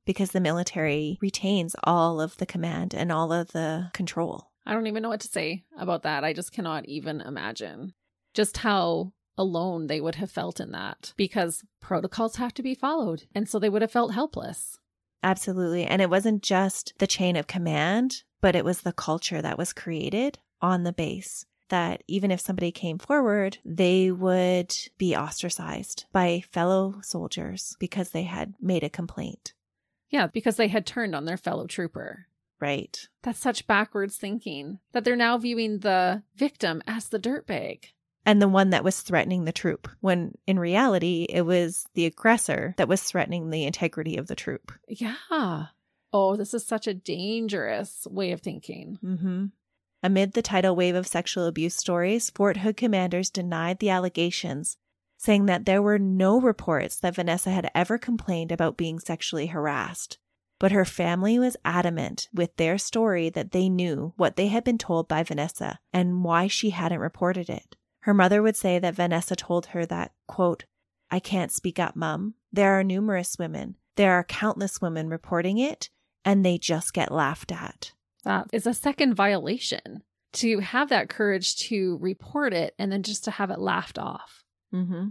[0.06, 4.88] because the military retains all of the command and all of the control I don't
[4.88, 6.24] even know what to say about that.
[6.24, 7.94] I just cannot even imagine
[8.34, 13.24] just how alone they would have felt in that because protocols have to be followed.
[13.36, 14.80] And so they would have felt helpless.
[15.22, 15.86] Absolutely.
[15.86, 19.74] And it wasn't just the chain of command, but it was the culture that was
[19.74, 21.46] created on the base.
[21.70, 28.24] That even if somebody came forward, they would be ostracized by fellow soldiers because they
[28.24, 29.54] had made a complaint.
[30.14, 32.28] Yeah, because they had turned on their fellow trooper.
[32.62, 32.98] Right.
[33.24, 37.88] That's such backwards thinking that they're now viewing the victim as the dirtbag.
[38.26, 42.74] and the one that was threatening the troop, when in reality, it was the aggressor
[42.78, 44.72] that was threatening the integrity of the troop.
[44.88, 45.66] Yeah.
[46.14, 49.00] Oh, this is such a dangerous way of thinking.
[49.04, 49.46] Mm-hmm.
[50.04, 54.78] Amid the tidal wave of sexual abuse stories, Fort Hood commanders denied the allegations,
[55.24, 60.18] saying that there were no reports that Vanessa had ever complained about being sexually harassed.
[60.60, 64.78] But her family was adamant with their story that they knew what they had been
[64.78, 67.78] told by Vanessa and why she hadn't reported it.
[68.02, 70.66] Her mother would say that Vanessa told her that, quote,
[71.10, 72.34] I can't speak up, Mum.
[72.52, 73.76] There are numerous women.
[73.96, 75.90] There are countless women reporting it,
[76.26, 77.94] and they just get laughed at.
[78.26, 83.24] That is a second violation to have that courage to report it and then just
[83.26, 84.44] to have it laughed off.
[84.74, 85.10] Mm-hmm.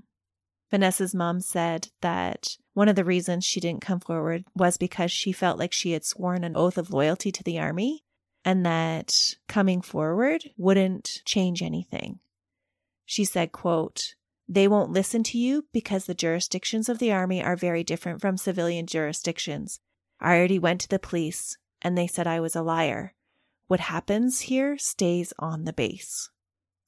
[0.71, 5.31] Vanessa's mom said that one of the reasons she didn't come forward was because she
[5.31, 8.03] felt like she had sworn an oath of loyalty to the army
[8.45, 12.19] and that coming forward wouldn't change anything.
[13.05, 14.15] She said, quote,
[14.49, 18.37] they won't listen to you because the jurisdictions of the army are very different from
[18.37, 19.81] civilian jurisdictions.
[20.21, 23.15] I already went to the police and they said I was a liar.
[23.67, 26.31] What happens here stays on the base.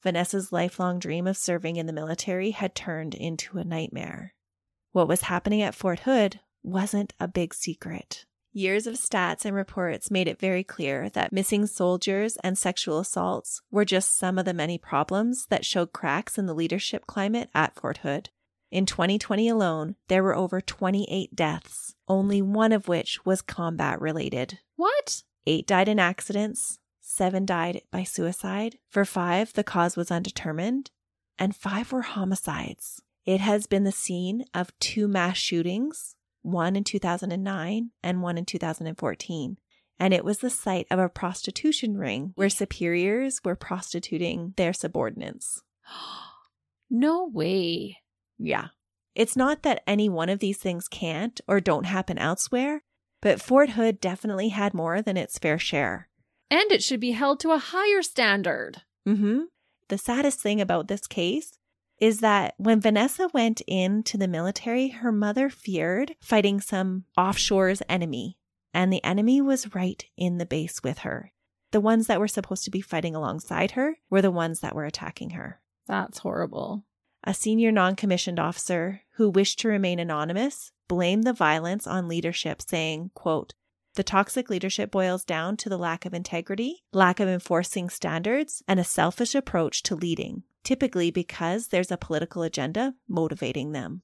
[0.05, 4.35] Vanessa's lifelong dream of serving in the military had turned into a nightmare.
[4.91, 8.23] What was happening at Fort Hood wasn't a big secret.
[8.53, 13.63] Years of stats and reports made it very clear that missing soldiers and sexual assaults
[13.71, 17.75] were just some of the many problems that showed cracks in the leadership climate at
[17.75, 18.29] Fort Hood.
[18.69, 24.59] In 2020 alone, there were over 28 deaths, only one of which was combat related.
[24.75, 25.23] What?
[25.47, 28.79] Eight died in accidents, seven died by suicide.
[28.89, 30.91] For five, the cause was undetermined,
[31.37, 33.01] and five were homicides.
[33.25, 38.45] It has been the scene of two mass shootings, one in 2009 and one in
[38.45, 39.57] 2014.
[39.97, 45.61] And it was the site of a prostitution ring where superiors were prostituting their subordinates.
[46.89, 47.97] no way.
[48.37, 48.67] Yeah.
[49.15, 52.83] It's not that any one of these things can't or don't happen elsewhere,
[53.21, 56.09] but Fort Hood definitely had more than its fair share.
[56.49, 58.81] And it should be held to a higher standard.
[59.07, 59.43] Mm-hmm.
[59.89, 61.57] The saddest thing about this case
[61.99, 68.37] is that when Vanessa went into the military, her mother feared fighting some offshore's enemy,
[68.73, 71.31] and the enemy was right in the base with her.
[71.71, 74.85] The ones that were supposed to be fighting alongside her were the ones that were
[74.85, 75.61] attacking her.
[75.87, 76.85] That's horrible.
[77.23, 82.61] A senior non commissioned officer who wished to remain anonymous blamed the violence on leadership,
[82.61, 83.53] saying, quote,
[83.95, 88.79] the toxic leadership boils down to the lack of integrity, lack of enforcing standards, and
[88.79, 94.01] a selfish approach to leading, typically because there's a political agenda motivating them.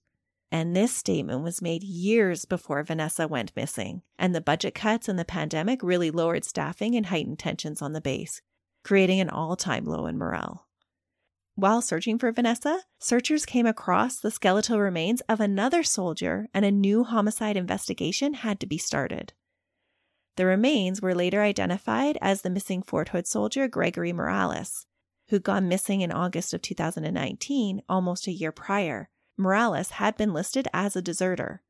[0.52, 5.18] And this statement was made years before Vanessa went missing, and the budget cuts and
[5.18, 8.42] the pandemic really lowered staffing and heightened tensions on the base,
[8.84, 10.68] creating an all time low in morale.
[11.56, 16.72] While searching for Vanessa, searchers came across the skeletal remains of another soldier, and a
[16.72, 19.34] new homicide investigation had to be started.
[20.38, 24.86] The remains were later identified as the missing Fort Hood soldier Gregory Morales,
[25.30, 29.10] who'd gone missing in August of 2019, almost a year prior.
[29.38, 31.62] Morales had been listed as a deserter,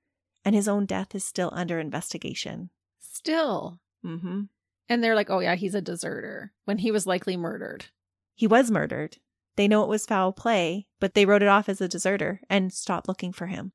[0.43, 2.69] and his own death is still under investigation.
[2.99, 3.79] Still.
[4.05, 4.41] Mm-hmm.
[4.89, 7.85] And they're like, oh, yeah, he's a deserter when he was likely murdered.
[8.35, 9.17] He was murdered.
[9.55, 12.73] They know it was foul play, but they wrote it off as a deserter and
[12.73, 13.73] stopped looking for him.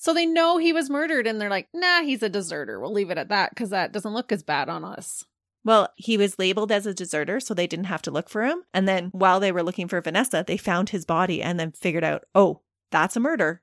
[0.00, 2.80] So they know he was murdered and they're like, nah, he's a deserter.
[2.80, 5.26] We'll leave it at that because that doesn't look as bad on us.
[5.62, 8.62] Well, he was labeled as a deserter, so they didn't have to look for him.
[8.72, 12.02] And then while they were looking for Vanessa, they found his body and then figured
[12.02, 13.60] out, oh, that's a murder.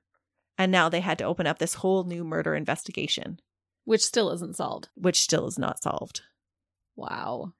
[0.56, 3.40] And now they had to open up this whole new murder investigation.
[3.84, 4.90] Which still isn't solved.
[4.94, 6.20] Which still is not solved.
[6.94, 7.52] Wow.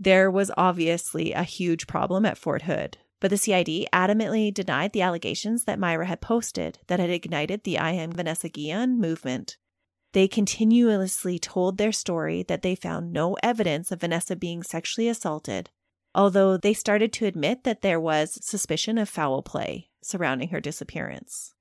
[0.00, 5.02] There was obviously a huge problem at Fort Hood, but the CID adamantly denied the
[5.02, 9.56] allegations that Mayra had posted that had ignited the I Am Vanessa Guillen movement.
[10.12, 15.70] They continuously told their story that they found no evidence of Vanessa being sexually assaulted,
[16.14, 21.54] although they started to admit that there was suspicion of foul play surrounding her disappearance.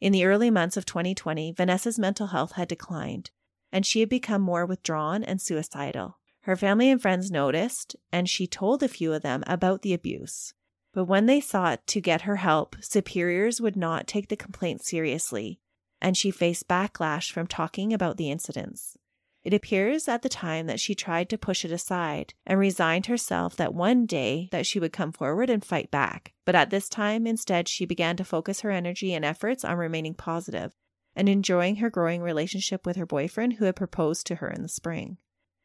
[0.00, 3.30] In the early months of 2020, Vanessa's mental health had declined,
[3.70, 6.18] and she had become more withdrawn and suicidal.
[6.40, 10.54] Her family and friends noticed, and she told a few of them about the abuse.
[10.96, 15.60] But when they sought to get her help, superiors would not take the complaint seriously
[16.00, 18.96] and she faced backlash from talking about the incidents.
[19.44, 23.56] It appears at the time that she tried to push it aside and resigned herself
[23.56, 26.32] that one day that she would come forward and fight back.
[26.46, 30.14] But at this time, instead, she began to focus her energy and efforts on remaining
[30.14, 30.72] positive
[31.14, 34.68] and enjoying her growing relationship with her boyfriend who had proposed to her in the
[34.68, 35.18] spring.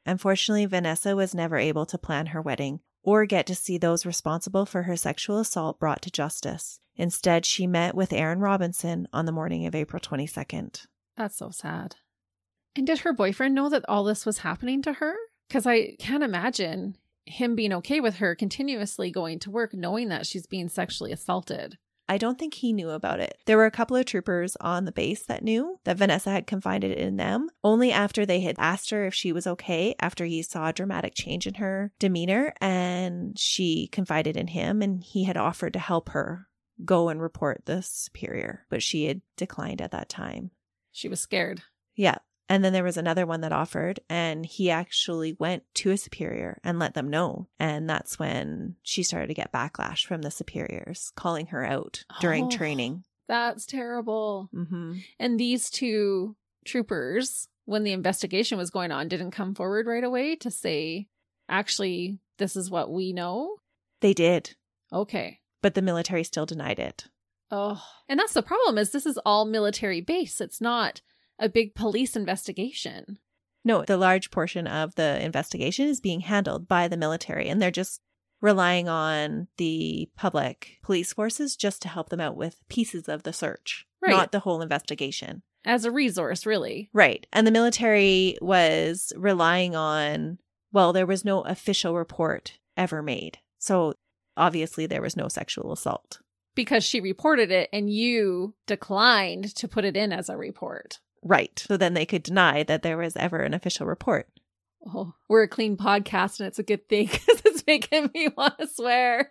[0.05, 4.66] Unfortunately, Vanessa was never able to plan her wedding or get to see those responsible
[4.66, 6.80] for her sexual assault brought to justice.
[6.95, 10.86] Instead, she met with Aaron Robinson on the morning of April 22nd.
[11.18, 11.95] That's so sad.
[12.76, 15.16] And did her boyfriend know that all this was happening to her?
[15.47, 16.95] Because I can't imagine
[17.26, 21.78] him being okay with her continuously going to work knowing that she's being sexually assaulted.
[22.12, 23.38] I don't think he knew about it.
[23.45, 26.91] There were a couple of troopers on the base that knew that Vanessa had confided
[26.91, 30.68] in them only after they had asked her if she was okay, after he saw
[30.68, 35.72] a dramatic change in her demeanor, and she confided in him, and he had offered
[35.72, 36.49] to help her
[36.84, 40.51] go and report the superior, but she had declined at that time.
[40.91, 41.62] She was scared.
[41.95, 42.18] Yeah.
[42.52, 46.60] And then there was another one that offered, and he actually went to a superior
[46.66, 47.47] and let them know.
[47.60, 52.45] And that's when she started to get backlash from the superiors, calling her out during
[52.45, 52.49] Oh.
[52.49, 53.06] training.
[53.30, 54.49] That's terrible.
[54.54, 56.36] hmm And these two
[56.66, 61.08] troopers, when the investigation was going on, didn't come forward right away to say,
[61.47, 63.58] actually, this is what we know.
[64.02, 64.56] They did,
[64.91, 65.39] Okay.
[65.62, 67.06] but the military still denied it.
[67.49, 70.41] Oh, and that's the problem is this is all military base.
[70.41, 71.02] It's not
[71.42, 73.18] a big police investigation.
[73.66, 77.70] No, the large portion of the investigation is being handled by the military, and they're
[77.72, 78.00] just
[78.42, 83.34] relying on the public police forces just to help them out with pieces of the
[83.34, 84.10] search, Right.
[84.12, 85.44] not the whole investigation.
[85.64, 86.89] As a resource, really.
[86.92, 87.28] Right.
[87.32, 90.39] And the military was relying on,
[90.72, 93.38] well, there was no official report ever made.
[93.60, 93.94] So
[94.36, 96.20] obviously there was no sexual assault.
[96.56, 101.00] Because she reported it and you declined to put it in as a report.
[101.24, 101.57] Right.
[101.59, 104.28] So then they could deny that there was ever an official report.
[104.86, 108.57] Oh, we're a clean podcast and it's a good thing because it's making me want
[108.57, 109.30] to swear.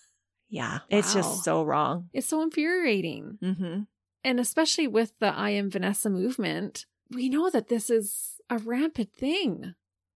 [0.48, 0.80] Yeah.
[0.88, 2.08] It's just so wrong.
[2.12, 3.38] It's so infuriating.
[3.42, 3.80] Mm-hmm.
[4.22, 9.12] And especially with the I am Vanessa movement, we know that this is a rampant
[9.12, 9.74] thing.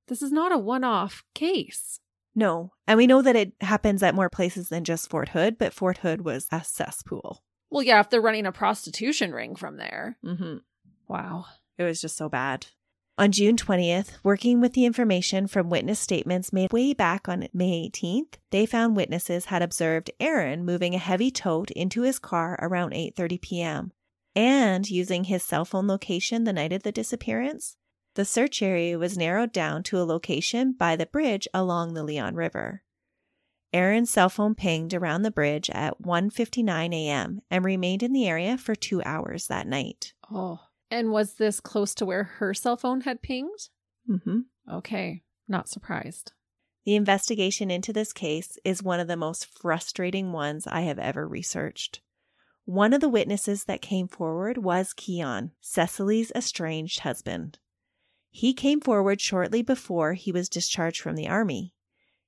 [0.08, 2.00] This is not a one off case.
[2.34, 2.72] No.
[2.86, 5.98] And we know that it happens at more places than just Fort Hood, but Fort
[5.98, 7.42] Hood was a cesspool.
[7.70, 10.18] Well, yeah, if they're running a prostitution ring from there.
[10.24, 10.58] Mm-hmm.
[11.08, 11.46] Wow.
[11.78, 12.66] It was just so bad.
[13.16, 17.88] On June 20th, working with the information from witness statements made way back on May
[17.88, 22.92] 18th, they found witnesses had observed Aaron moving a heavy tote into his car around
[22.92, 23.92] 8:30 p.m.
[24.34, 27.76] and using his cell phone location the night of the disappearance.
[28.16, 32.34] The search area was narrowed down to a location by the bridge along the Leon
[32.34, 32.82] River.
[33.72, 37.42] Aaron's cell phone pinged around the bridge at 1:59 a.m.
[37.48, 40.14] and remained in the area for 2 hours that night.
[40.32, 40.60] Oh.
[40.94, 43.68] And was this close to where her cell phone had pinged?
[44.08, 44.42] Mm-hmm.
[44.72, 45.24] Okay.
[45.48, 46.30] Not surprised.
[46.84, 51.26] The investigation into this case is one of the most frustrating ones I have ever
[51.26, 52.00] researched.
[52.64, 57.58] One of the witnesses that came forward was Keon, Cecily's estranged husband.
[58.30, 61.74] He came forward shortly before he was discharged from the army.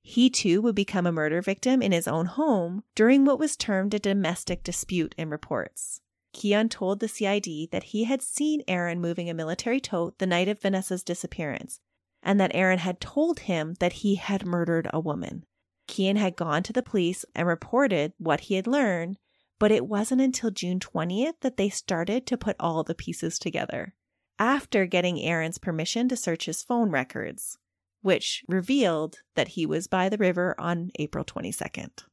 [0.01, 3.93] He too would become a murder victim in his own home during what was termed
[3.93, 6.01] a domestic dispute in reports.
[6.33, 10.47] Keon told the CID that he had seen Aaron moving a military tote the night
[10.47, 11.79] of Vanessa's disappearance
[12.23, 15.45] and that Aaron had told him that he had murdered a woman.
[15.87, 19.17] Keon had gone to the police and reported what he had learned,
[19.59, 23.93] but it wasn't until June 20th that they started to put all the pieces together.
[24.37, 27.57] After getting Aaron's permission to search his phone records,
[28.01, 32.03] which revealed that he was by the river on April 22nd.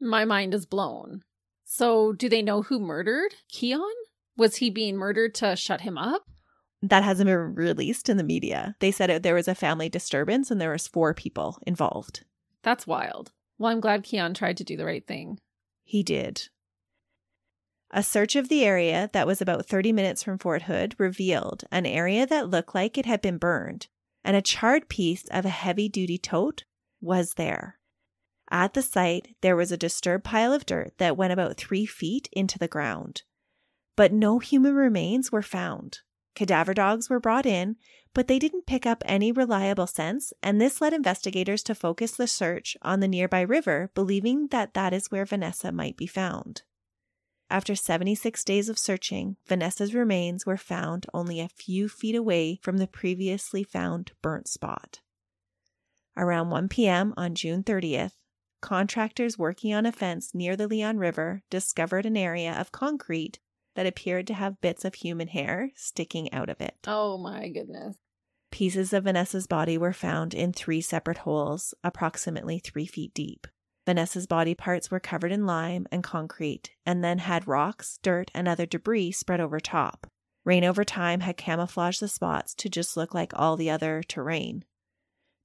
[0.00, 1.22] My mind is blown.
[1.72, 3.94] So, do they know who murdered Keon?
[4.36, 6.28] Was he being murdered to shut him up?
[6.82, 8.74] That hasn't been released in the media.
[8.80, 12.24] They said it, there was a family disturbance and there was four people involved.
[12.64, 13.30] That's wild.
[13.56, 15.38] Well, I'm glad Keon tried to do the right thing.
[15.84, 16.48] He did.
[17.92, 21.86] A search of the area that was about 30 minutes from Fort Hood revealed an
[21.86, 23.86] area that looked like it had been burned,
[24.24, 26.64] and a charred piece of a heavy duty tote
[27.00, 27.78] was there.
[28.50, 32.28] At the site, there was a disturbed pile of dirt that went about three feet
[32.32, 33.22] into the ground.
[33.96, 36.00] But no human remains were found.
[36.34, 37.76] Cadaver dogs were brought in,
[38.12, 42.26] but they didn't pick up any reliable scents, and this led investigators to focus the
[42.26, 46.62] search on the nearby river, believing that that is where Vanessa might be found.
[47.48, 52.78] After 76 days of searching, Vanessa's remains were found only a few feet away from
[52.78, 55.00] the previously found burnt spot.
[56.16, 57.12] Around 1 p.m.
[57.16, 58.12] on June 30th,
[58.60, 63.38] contractors working on a fence near the Leon River discovered an area of concrete
[63.74, 66.74] that appeared to have bits of human hair sticking out of it.
[66.86, 67.96] Oh my goodness.
[68.50, 73.46] Pieces of Vanessa's body were found in three separate holes, approximately three feet deep.
[73.86, 78.48] Vanessa's body parts were covered in lime and concrete, and then had rocks, dirt, and
[78.48, 80.06] other debris spread over top.
[80.44, 84.64] Rain over time had camouflaged the spots to just look like all the other terrain.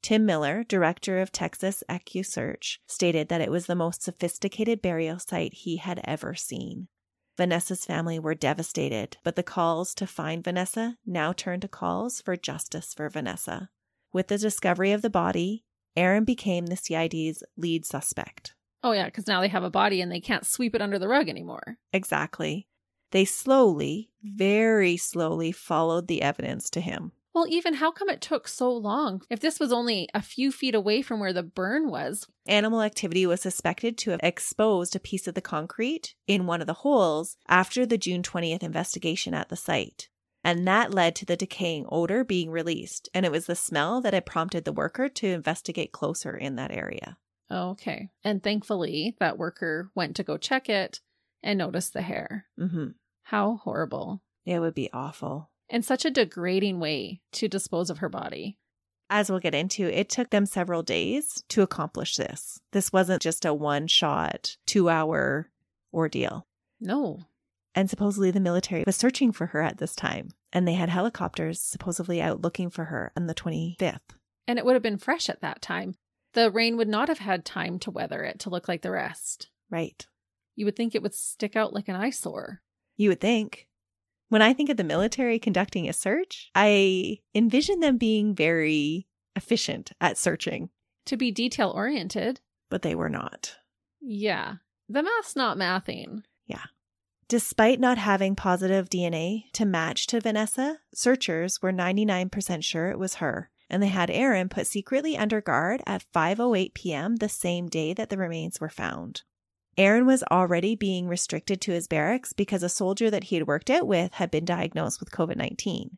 [0.06, 5.56] Tim Miller, director of Texas EquuSearch, stated that it was the most sophisticated burial site
[5.56, 6.90] he had ever seen.
[7.38, 12.38] Vanessa's family were devastated, but the calls to find Vanessa now turned to calls for
[12.38, 13.70] justice for Vanessa.
[14.14, 15.66] With the discovery of the body,
[15.98, 18.54] Aaron became the CID's lead suspect.
[18.84, 21.08] Oh, yeah, because now they have a body and they can't sweep it under the
[21.08, 21.80] rug anymore.
[21.92, 22.68] Exactly.
[23.10, 27.12] They slowly, very slowly followed the evidence to him.
[27.36, 29.22] Well, even how come it took so long?
[29.30, 33.26] If this was only a few feet away from where the burn was, Animal activity
[33.26, 37.36] was suspected to have exposed a piece of the concrete in one of the holes
[37.48, 40.08] after the June 20th investigation at the site.
[40.46, 43.10] And that led to the decaying odor being released.
[43.14, 46.72] And it was the smell that had prompted the worker to investigate closer in that
[46.72, 47.18] area.
[47.52, 48.12] okay.
[48.24, 51.02] And thankfully, that worker went to go check it
[51.44, 52.46] and noticed the hair.
[52.60, 52.90] Mm-hmm.
[53.24, 54.22] How horrible.
[54.46, 55.50] It would be awful.
[55.70, 58.58] And such a degrading way to dispose of her body.
[59.10, 62.60] As we'll get into, it took them several days to accomplish this.
[62.72, 65.52] This wasn't just a one shot, two hour
[65.94, 66.48] ordeal.
[66.80, 67.20] No.
[67.76, 70.30] And supposedly the military was searching for her at this time.
[70.54, 74.00] And they had helicopters supposedly out looking for her on the 25th.
[74.48, 75.96] And it would have been fresh at that time.
[76.34, 79.50] The rain would not have had time to weather it to look like the rest.
[79.70, 80.06] Right.
[80.56, 82.62] You would think it would stick out like an eyesore.
[82.96, 83.68] You would think.
[84.30, 89.92] When I think of the military conducting a search, I envision them being very efficient
[90.02, 90.70] at searching,
[91.06, 93.56] To be detail oriented, but they were not.
[94.02, 94.56] yeah.
[94.88, 96.24] The math's not mathing.
[96.46, 96.66] Yeah.
[97.28, 103.16] Despite not having positive DNA to match to Vanessa, searchers were 99% sure it was
[103.16, 107.16] her, and they had Aaron put secretly under guard at 5:08 p.m.
[107.16, 109.24] the same day that the remains were found.
[109.78, 113.70] Aaron was already being restricted to his barracks because a soldier that he had worked
[113.70, 115.98] out with had been diagnosed with COVID-19.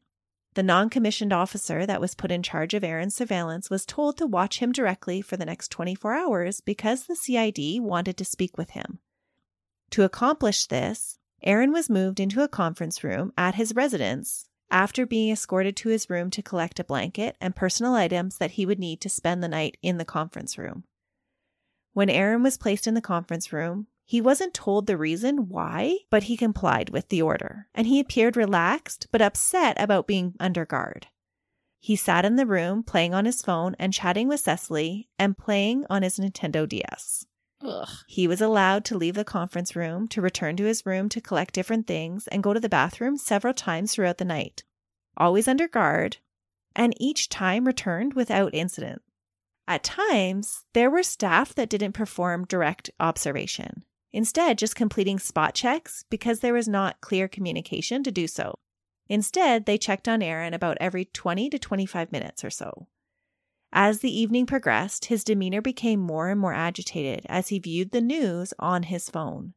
[0.55, 4.57] The non-commissioned officer that was put in charge of Aaron's surveillance was told to watch
[4.57, 8.97] him directly for the next 24 hours because the CID wanted to speak with him.
[9.91, 15.32] To accomplish this, Aaron was moved into a conference room at his residence after being
[15.32, 18.99] escorted to his room to collect a blanket and personal items that he would need
[19.01, 20.86] to spend the night in the conference room.
[21.97, 26.25] When Aaron was placed in the conference room, he wasn't told the reason why, but
[26.25, 31.07] he complied with the order, and he appeared relaxed but upset about being under guard.
[31.79, 35.87] He sat in the room playing on his phone and chatting with Cecily and playing
[35.89, 37.25] on his Nintendo DS.
[37.63, 37.89] Ugh.
[38.05, 41.55] He was allowed to leave the conference room to return to his room to collect
[41.55, 44.63] different things and go to the bathroom several times throughout the night,
[45.17, 46.17] always under guard,
[46.75, 49.01] and each time returned without incident.
[49.68, 56.05] At times, there were staff that didn't perform direct observation, instead, just completing spot checks
[56.09, 58.55] because there was not clear communication to do so.
[59.09, 62.88] Instead, they checked on Aaron about every 20 to 25 minutes or so.
[63.74, 68.01] As the evening progressed, his demeanor became more and more agitated as he viewed the
[68.01, 69.53] news on his phone.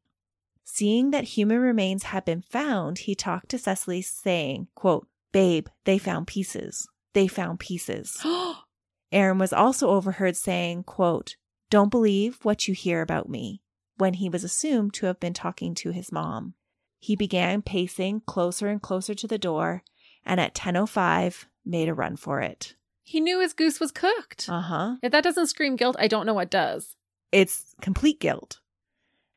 [0.64, 5.98] Seeing that human remains had been found, he talked to Cecily saying, quote, Babe, they
[5.98, 6.88] found pieces.
[7.12, 8.20] They found pieces.
[9.12, 11.36] Aaron was also overheard saying, quote,
[11.68, 13.60] Don't believe what you hear about me,
[13.96, 16.54] when he was assumed to have been talking to his mom.
[16.98, 19.82] He began pacing closer and closer to the door,
[20.24, 22.74] and at 10.05 made a run for it.
[23.02, 24.48] he knew his goose was cooked.
[24.48, 24.96] Uh-huh.
[25.02, 26.96] if that doesn't scream guilt, I don't know what does.
[27.32, 28.60] It's complete guilt.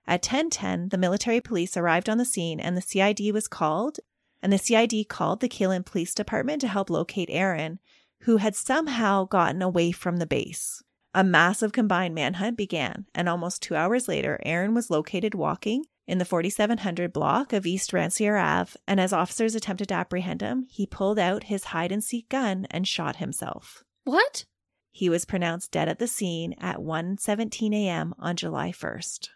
[0.06, 4.00] At 10:10, the military police arrived on the scene and the CID was called,
[4.42, 7.80] and the CID called the Killeen Police Department to help locate Aaron,
[8.24, 10.84] who had somehow gotten away from the base.
[11.14, 16.18] A massive combined manhunt began, and almost 2 hours later, Aaron was located walking in
[16.18, 20.88] the 4700 block of East Rancier Ave, and as officers attempted to apprehend him, he
[20.88, 23.84] pulled out his hide and seek gun and shot himself.
[24.04, 24.46] What?
[24.92, 28.14] He was pronounced dead at the scene at 1:17 a.m.
[28.18, 29.30] on July 1st.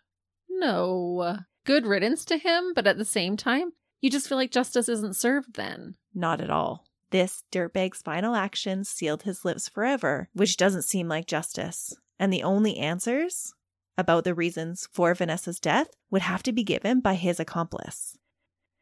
[0.49, 1.37] No.
[1.65, 5.15] Good riddance to him, but at the same time, you just feel like justice isn't
[5.15, 5.95] served then.
[6.13, 6.86] Not at all.
[7.11, 11.95] This dirtbag's final action sealed his lips forever, which doesn't seem like justice.
[12.19, 13.53] And the only answers
[13.97, 18.17] about the reasons for Vanessa's death would have to be given by his accomplice.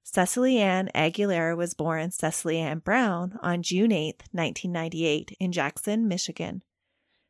[0.03, 6.63] Cecily Ann Aguilar was born Cecily Ann Brown on June 8, 1998, in Jackson, Michigan.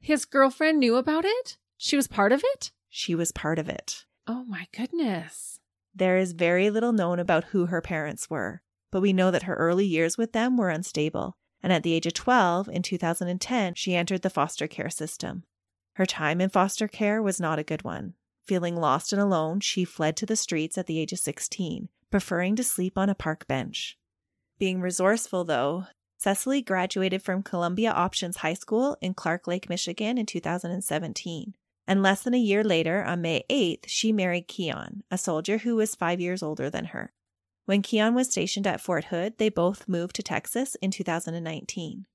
[0.01, 1.57] His girlfriend knew about it?
[1.77, 2.71] She was part of it?
[2.89, 4.05] She was part of it.
[4.27, 5.59] Oh my goodness.
[5.93, 8.61] There is very little known about who her parents were,
[8.91, 12.05] but we know that her early years with them were unstable, and at the age
[12.05, 15.43] of 12, in 2010, she entered the foster care system.
[15.93, 18.13] Her time in foster care was not a good one.
[18.45, 22.55] Feeling lost and alone, she fled to the streets at the age of 16, preferring
[22.55, 23.97] to sleep on a park bench.
[24.59, 25.85] Being resourceful, though,
[26.17, 31.53] Cecily graduated from Columbia Options High School in Clark Lake, Michigan in 2017.
[31.87, 35.75] And less than a year later, on May 8th, she married Keon, a soldier who
[35.75, 37.13] was five years older than her.
[37.65, 42.05] When Keon was stationed at Fort Hood, they both moved to Texas in 2019.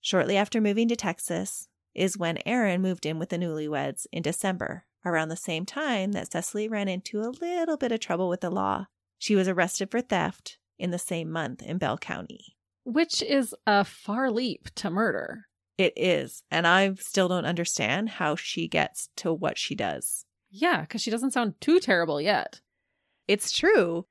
[0.00, 4.84] Shortly after moving to Texas is when Aaron moved in with the newlyweds in December,
[5.04, 8.50] around the same time that Cecily ran into a little bit of trouble with the
[8.50, 8.86] law.
[9.18, 12.56] She was arrested for theft in the same month in Bell County.
[12.84, 15.46] Which is a far leap to murder.
[15.78, 16.44] It is.
[16.50, 20.26] And I still don't understand how she gets to what she does.
[20.50, 22.60] Yeah, because she doesn't sound too terrible yet.
[23.26, 24.06] It's true.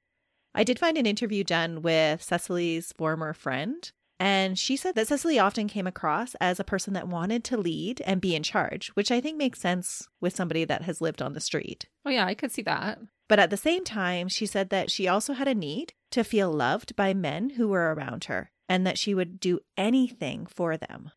[0.56, 3.92] I did find an interview done with Cecily's former friend,
[4.22, 8.02] and she said that Cecily often came across as a person that wanted to lead
[8.06, 11.34] and be in charge, which I think makes sense with somebody that has lived on
[11.34, 11.88] the street.
[12.06, 13.00] Oh, yeah, I could see that.
[13.28, 16.52] But at the same time, she said that she also had a need to feel
[16.52, 21.12] loved by men who were around her and that she would do anything for them.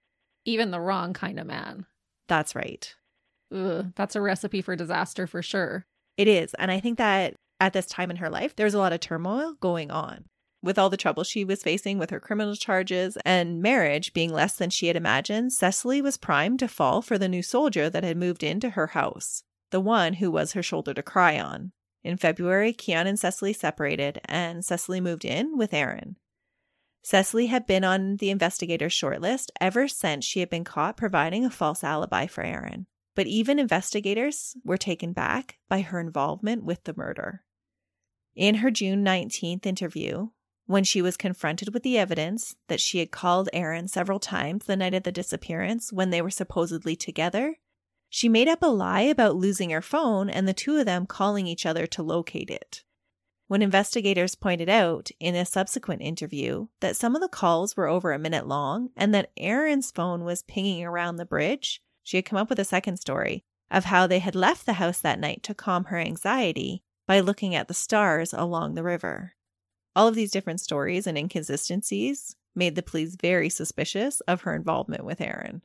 [0.44, 1.86] Even the wrong kind of man.
[2.26, 2.92] That's right.
[3.54, 5.86] Ugh, that's a recipe for disaster for sure.
[6.16, 6.54] It is.
[6.54, 9.00] And I think that at this time in her life, there was a lot of
[9.00, 10.24] turmoil going on.
[10.62, 14.56] With all the trouble she was facing with her criminal charges and marriage being less
[14.56, 18.16] than she had imagined, Cecily was primed to fall for the new soldier that had
[18.16, 21.72] moved into her house, the one who was her shoulder to cry on.
[22.02, 26.16] In February, Keon and Cecily separated, and Cecily moved in with Aaron.
[27.02, 31.50] Cecily had been on the investigator's shortlist ever since she had been caught providing a
[31.50, 32.86] false alibi for Aaron.
[33.14, 37.44] But even investigators were taken back by her involvement with the murder.
[38.38, 40.28] In her June 19th interview,
[40.66, 44.76] when she was confronted with the evidence that she had called Aaron several times the
[44.76, 47.56] night of the disappearance when they were supposedly together,
[48.08, 51.48] she made up a lie about losing her phone and the two of them calling
[51.48, 52.84] each other to locate it.
[53.48, 58.12] When investigators pointed out in a subsequent interview that some of the calls were over
[58.12, 62.38] a minute long and that Aaron's phone was pinging around the bridge, she had come
[62.38, 65.54] up with a second story of how they had left the house that night to
[65.54, 69.34] calm her anxiety by looking at the stars along the river.
[69.96, 75.04] All of these different stories and inconsistencies made the police very suspicious of her involvement
[75.04, 75.62] with Aaron.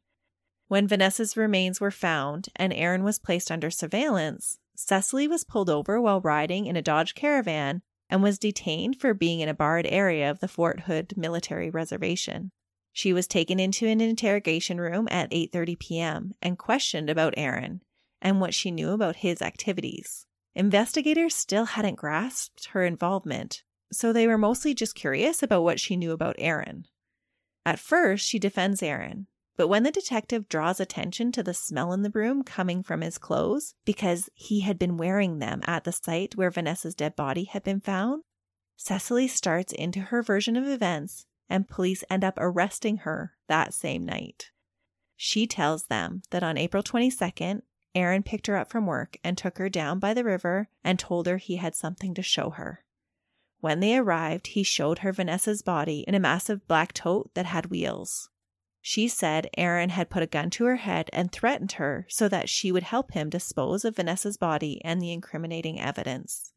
[0.69, 6.01] When Vanessa's remains were found and Aaron was placed under surveillance, Cecily was pulled over
[6.01, 10.31] while riding in a Dodge Caravan and was detained for being in a barred area
[10.31, 12.51] of the Fort Hood military reservation.
[12.93, 16.33] She was taken into an interrogation room at 8:30 p.m.
[16.41, 17.81] and questioned about Aaron
[18.21, 20.25] and what she knew about his activities.
[20.55, 25.97] Investigators still hadn't grasped her involvement, so they were mostly just curious about what she
[25.97, 26.85] knew about Aaron.
[27.65, 32.01] At first, she defends Aaron, but when the detective draws attention to the smell in
[32.01, 36.35] the room coming from his clothes because he had been wearing them at the site
[36.35, 38.23] where Vanessa's dead body had been found,
[38.75, 44.05] Cecily starts into her version of events and police end up arresting her that same
[44.05, 44.51] night.
[45.15, 47.61] She tells them that on April 22nd,
[47.95, 51.27] Aaron picked her up from work and took her down by the river and told
[51.27, 52.83] her he had something to show her.
[53.59, 57.67] When they arrived, he showed her Vanessa's body in a massive black tote that had
[57.67, 58.29] wheels.
[58.81, 62.49] She said Aaron had put a gun to her head and threatened her so that
[62.49, 66.51] she would help him dispose of Vanessa's body and the incriminating evidence.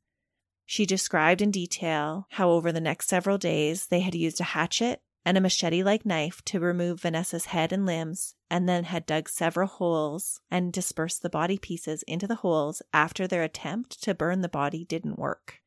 [0.65, 5.01] She described in detail how over the next several days they had used a hatchet
[5.25, 9.29] and a machete like knife to remove Vanessa's head and limbs, and then had dug
[9.29, 14.41] several holes and dispersed the body pieces into the holes after their attempt to burn
[14.41, 15.61] the body didn't work.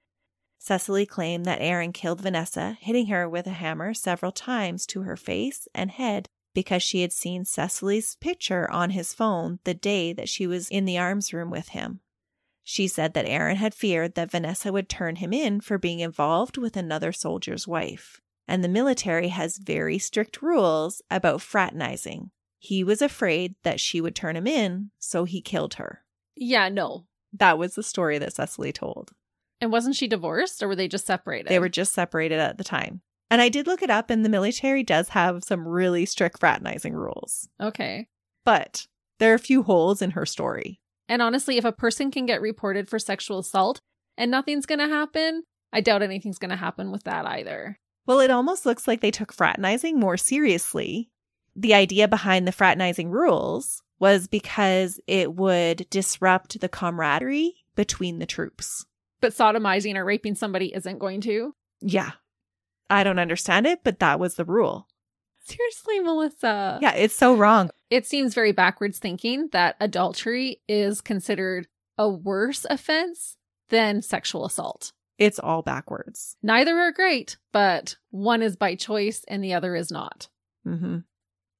[0.57, 5.15] Cecily claimed that Aaron killed Vanessa, hitting her with a hammer several times to her
[5.15, 10.29] face and head because she had seen Cecily's picture on his phone the day that
[10.29, 12.01] she was in the arms room with him.
[12.63, 16.57] She said that Aaron had feared that Vanessa would turn him in for being involved
[16.57, 18.19] with another soldier's wife.
[18.47, 22.31] And the military has very strict rules about fraternizing.
[22.59, 26.03] He was afraid that she would turn him in, so he killed her.
[26.35, 27.05] Yeah, no.
[27.33, 29.11] That was the story that Cecily told.
[29.61, 31.47] And wasn't she divorced or were they just separated?
[31.47, 33.01] They were just separated at the time.
[33.31, 36.93] And I did look it up, and the military does have some really strict fraternizing
[36.93, 37.47] rules.
[37.61, 38.07] Okay.
[38.43, 38.87] But
[39.19, 40.79] there are a few holes in her story.
[41.07, 43.79] And honestly, if a person can get reported for sexual assault
[44.17, 47.77] and nothing's going to happen, I doubt anything's going to happen with that either.
[48.07, 51.09] Well, it almost looks like they took fraternizing more seriously.
[51.59, 58.25] The idea behind the fraternizing rules was because it would disrupt the camaraderie between the
[58.25, 58.85] troops.
[59.19, 61.53] But sodomizing or raping somebody isn't going to.
[61.81, 62.11] Yeah.
[62.89, 64.87] I don't understand it, but that was the rule.
[65.41, 66.79] Seriously, Melissa.
[66.81, 67.71] Yeah, it's so wrong.
[67.89, 73.35] It seems very backwards thinking that adultery is considered a worse offense
[73.67, 74.93] than sexual assault.
[75.17, 76.37] It's all backwards.
[76.41, 80.29] Neither are great, but one is by choice and the other is not.
[80.65, 80.99] Mm-hmm.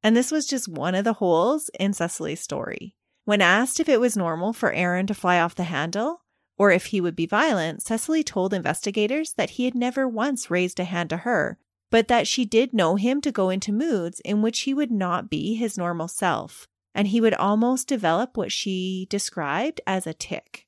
[0.04, 2.96] And this was just one of the holes in Cecily's story.
[3.26, 6.22] When asked if it was normal for Aaron to fly off the handle
[6.60, 10.80] or if he would be violent, Cecily told investigators that he had never once raised
[10.80, 11.58] a hand to her,
[11.90, 15.30] but that she did know him to go into moods in which he would not
[15.30, 20.68] be his normal self, and he would almost develop what she described as a tic.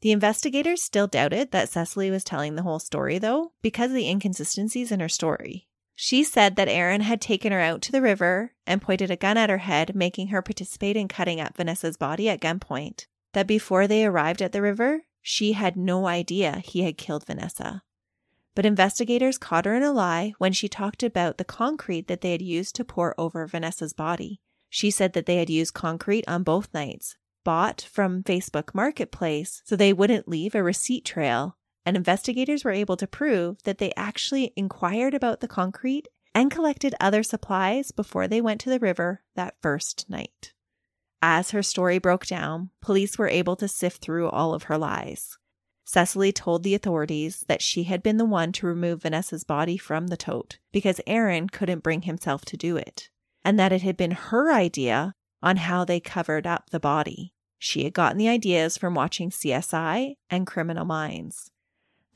[0.00, 4.08] The investigators still doubted that Cecily was telling the whole story, though, because of the
[4.08, 5.68] inconsistencies in her story.
[5.98, 9.38] She said that Aaron had taken her out to the river and pointed a gun
[9.38, 13.06] at her head, making her participate in cutting up Vanessa's body at gunpoint.
[13.32, 17.82] That before they arrived at the river, she had no idea he had killed Vanessa.
[18.54, 22.32] But investigators caught her in a lie when she talked about the concrete that they
[22.32, 24.40] had used to pour over Vanessa's body.
[24.68, 29.76] She said that they had used concrete on both nights, bought from Facebook Marketplace so
[29.76, 31.56] they wouldn't leave a receipt trail.
[31.86, 36.94] And investigators were able to prove that they actually inquired about the concrete and collected
[37.00, 40.52] other supplies before they went to the river that first night.
[41.22, 45.38] As her story broke down, police were able to sift through all of her lies.
[45.84, 50.08] Cecily told the authorities that she had been the one to remove Vanessa's body from
[50.08, 53.08] the tote because Aaron couldn't bring himself to do it,
[53.44, 57.32] and that it had been her idea on how they covered up the body.
[57.58, 61.50] She had gotten the ideas from watching CSI and Criminal Minds.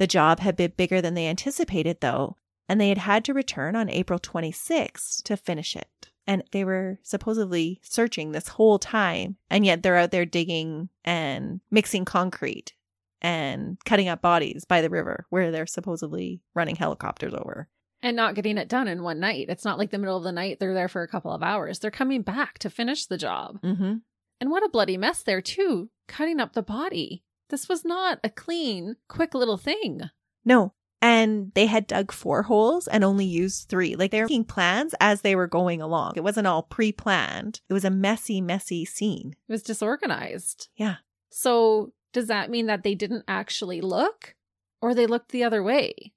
[0.01, 2.37] The job had been bigger than they anticipated, though,
[2.71, 6.09] and they had had to return on April 26th to finish it.
[6.27, 11.61] And they were supposedly searching this whole time, and yet they're out there digging and
[11.71, 12.73] mixing concrete
[13.21, 17.69] and cutting up bodies by the river where they're supposedly running helicopters over.
[18.01, 19.51] And not getting it done in one night.
[19.51, 21.79] It's not like the middle of the night, they're there for a couple of hours.
[21.79, 23.61] They're coming back to finish the job.
[23.61, 23.97] Mm-hmm.
[24.41, 27.23] And what a bloody mess there, too, cutting up the body.
[27.51, 30.03] This was not a clean, quick little thing.
[30.45, 30.73] No.
[31.03, 33.97] And they had dug four holes and only used three.
[33.97, 36.13] Like they were making plans as they were going along.
[36.17, 37.61] It wasn't all pre planned.
[37.69, 39.35] It was a messy, messy scene.
[39.49, 40.69] It was disorganized.
[40.77, 40.97] Yeah.
[41.31, 44.35] So, does that mean that they didn't actually look
[44.83, 46.13] or they looked the other way?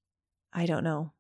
[0.52, 1.14] I don't know.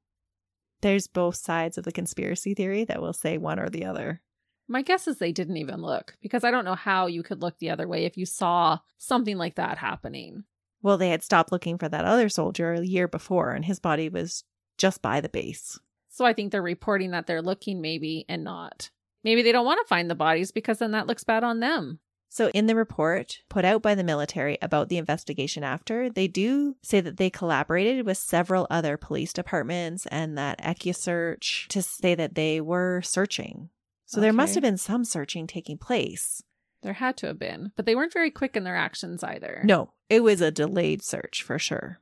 [0.81, 4.21] There's both sides of the conspiracy theory that will say one or the other.
[4.67, 7.57] My guess is they didn't even look because I don't know how you could look
[7.59, 10.45] the other way if you saw something like that happening.
[10.81, 14.09] Well, they had stopped looking for that other soldier a year before, and his body
[14.09, 14.43] was
[14.77, 15.79] just by the base.
[16.09, 18.89] So I think they're reporting that they're looking maybe and not.
[19.23, 21.99] Maybe they don't want to find the bodies because then that looks bad on them.
[22.29, 26.75] So, in the report put out by the military about the investigation after, they do
[26.81, 32.33] say that they collaborated with several other police departments and that EquuSearch to say that
[32.33, 33.69] they were searching.
[34.13, 36.43] So, there must have been some searching taking place.
[36.83, 39.61] There had to have been, but they weren't very quick in their actions either.
[39.63, 41.99] No, it was a delayed search for sure.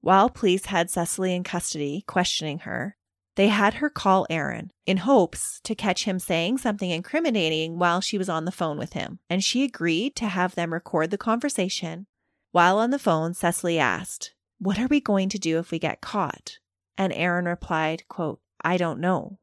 [0.00, 2.96] While police had Cecily in custody, questioning her,
[3.34, 8.16] they had her call Aaron in hopes to catch him saying something incriminating while she
[8.16, 12.06] was on the phone with him, and she agreed to have them record the conversation.
[12.52, 16.00] While on the phone, Cecily asked, What are we going to do if we get
[16.00, 16.60] caught?
[16.96, 19.38] And Aaron replied, quote, I don't know.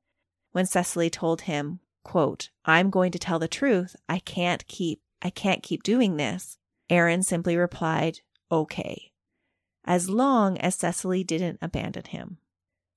[0.53, 5.29] When Cecily told him, quote, I'm going to tell the truth, I can't keep I
[5.29, 6.57] can't keep doing this.
[6.89, 8.19] Aaron simply replied,
[8.51, 9.13] Okay,
[9.85, 12.37] as long as Cecily didn't abandon him.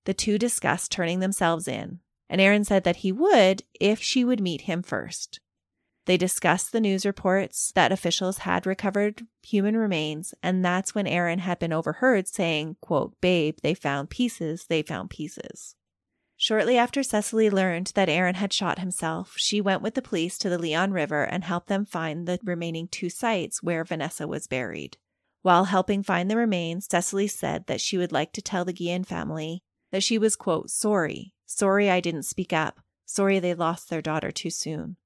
[0.04, 4.40] The two discussed turning themselves in, and Aaron said that he would if she would
[4.40, 5.40] meet him first.
[6.06, 11.40] They discussed the news reports that officials had recovered human remains, and that's when Aaron
[11.40, 15.74] had been overheard saying, quote, Babe, they found pieces, they found pieces.
[16.38, 20.50] Shortly after Cecily learned that Aaron had shot himself, she went with the police to
[20.50, 24.98] the Leon River and helped them find the remaining two sites where Vanessa was buried.
[25.40, 29.04] While helping find the remains, Cecily said that she would like to tell the Guillen
[29.04, 29.62] family
[29.92, 34.30] that she was, quote, sorry, sorry I didn't speak up, sorry they lost their daughter
[34.30, 34.96] too soon.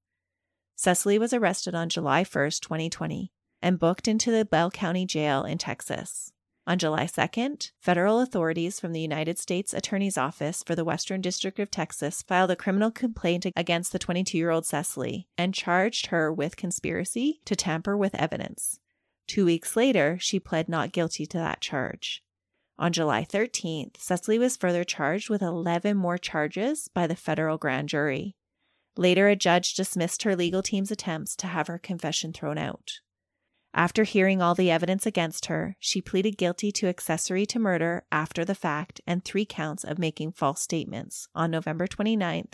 [0.75, 5.59] Cecily was arrested on July 1st, 2020, and booked into the Bell County Jail in
[5.59, 6.33] Texas.
[6.67, 11.57] On July 2nd, federal authorities from the United States Attorney's Office for the Western District
[11.57, 16.31] of Texas filed a criminal complaint against the 22 year old Cecily and charged her
[16.31, 18.79] with conspiracy to tamper with evidence.
[19.27, 22.23] Two weeks later, she pled not guilty to that charge.
[22.77, 27.89] On July 13th, Cecily was further charged with 11 more charges by the federal grand
[27.89, 28.35] jury.
[28.95, 32.99] Later, a judge dismissed her legal team's attempts to have her confession thrown out.
[33.73, 38.43] After hearing all the evidence against her, she pleaded guilty to accessory to murder after
[38.43, 42.47] the fact and three counts of making false statements on November 29,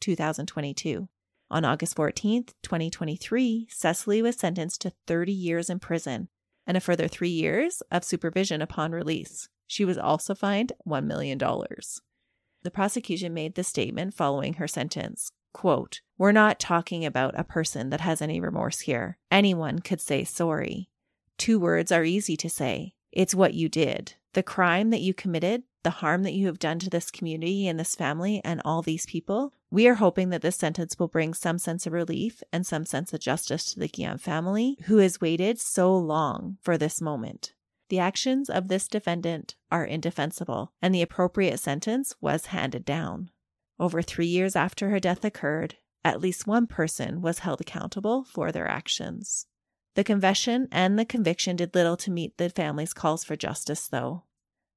[0.00, 1.08] 2022.
[1.50, 6.28] On August 14, 2023, Cecily was sentenced to 30 years in prison,
[6.66, 9.48] and a further three years of supervision upon release.
[9.68, 11.38] She was also fined $1 million.
[11.38, 17.88] The prosecution made the statement following her sentence quote, We're not talking about a person
[17.88, 19.16] that has any remorse here.
[19.30, 20.90] Anyone could say sorry.
[21.38, 22.92] Two words are easy to say.
[23.10, 24.14] It's what you did.
[24.34, 27.78] The crime that you committed, the harm that you have done to this community and
[27.78, 29.54] this family and all these people.
[29.70, 33.12] We are hoping that this sentence will bring some sense of relief and some sense
[33.12, 37.54] of justice to the Guillen family who has waited so long for this moment.
[37.90, 43.30] The actions of this defendant are indefensible, and the appropriate sentence was handed down.
[43.78, 48.52] Over three years after her death occurred, at least one person was held accountable for
[48.52, 49.46] their actions.
[49.94, 54.24] The confession and the conviction did little to meet the family's calls for justice, though.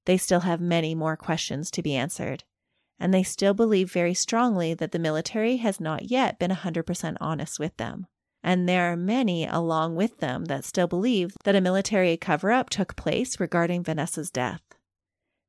[0.05, 2.43] They still have many more questions to be answered,
[2.99, 7.59] and they still believe very strongly that the military has not yet been 100% honest
[7.59, 8.07] with them.
[8.43, 12.69] And there are many along with them that still believe that a military cover up
[12.69, 14.61] took place regarding Vanessa's death.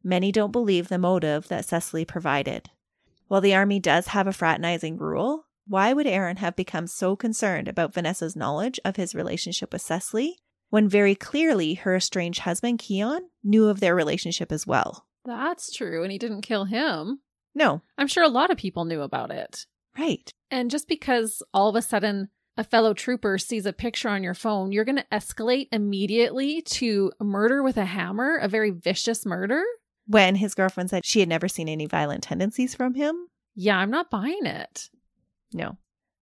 [0.03, 2.71] Many don't believe the motive that Cecily provided.
[3.29, 7.69] While the Army does have a fraternizing rule, why would Aaron have become so concerned
[7.69, 10.39] about Vanessa's knowledge of his relationship with Cecily
[10.71, 15.07] when very clearly her estranged husband, Keon, knew of their relationship as well?
[15.27, 16.03] That's true.
[16.03, 17.21] And he didn't kill him.
[17.55, 17.83] No.
[17.99, 19.67] I'm sure a lot of people knew about it.
[19.99, 20.31] Right.
[20.51, 24.35] And just because all of a sudden a fellow trooper sees a picture on your
[24.35, 29.63] phone, you're going to escalate immediately to murder with a hammer, a very vicious murder?
[30.09, 33.29] When his girlfriend said she had never seen any violent tendencies from him?
[33.55, 34.89] Yeah, I'm not buying it.
[35.53, 35.77] No.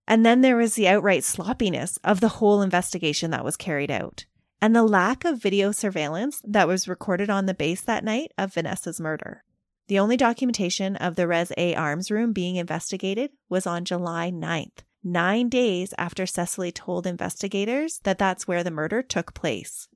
[0.09, 4.26] And then there was the outright sloppiness of the whole investigation that was carried out,
[4.61, 8.55] and the lack of video surveillance that was recorded on the base that night of
[8.55, 9.45] Vanessa's murder.
[9.89, 14.78] The only documentation of the Res A arms room being investigated was on July 9th,
[15.05, 19.87] nine days after Cecily told investigators that that's where the murder took place,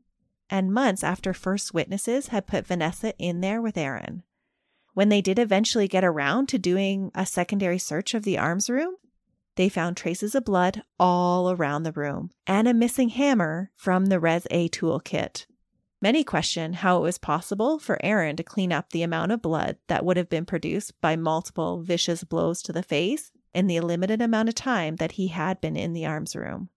[0.51, 4.23] and months after first witnesses had put Vanessa in there with Aaron.
[4.93, 8.97] When they did eventually get around to doing a secondary search of the arms room,
[9.57, 14.19] they found traces of blood all around the room and a missing hammer from the
[14.19, 15.47] Res A toolkit.
[16.03, 19.77] Many question how it was possible for Aaron to clean up the amount of blood
[19.89, 24.23] that would have been produced by multiple vicious blows to the face in the limited
[24.23, 26.71] amount of time that he had been in the arms room.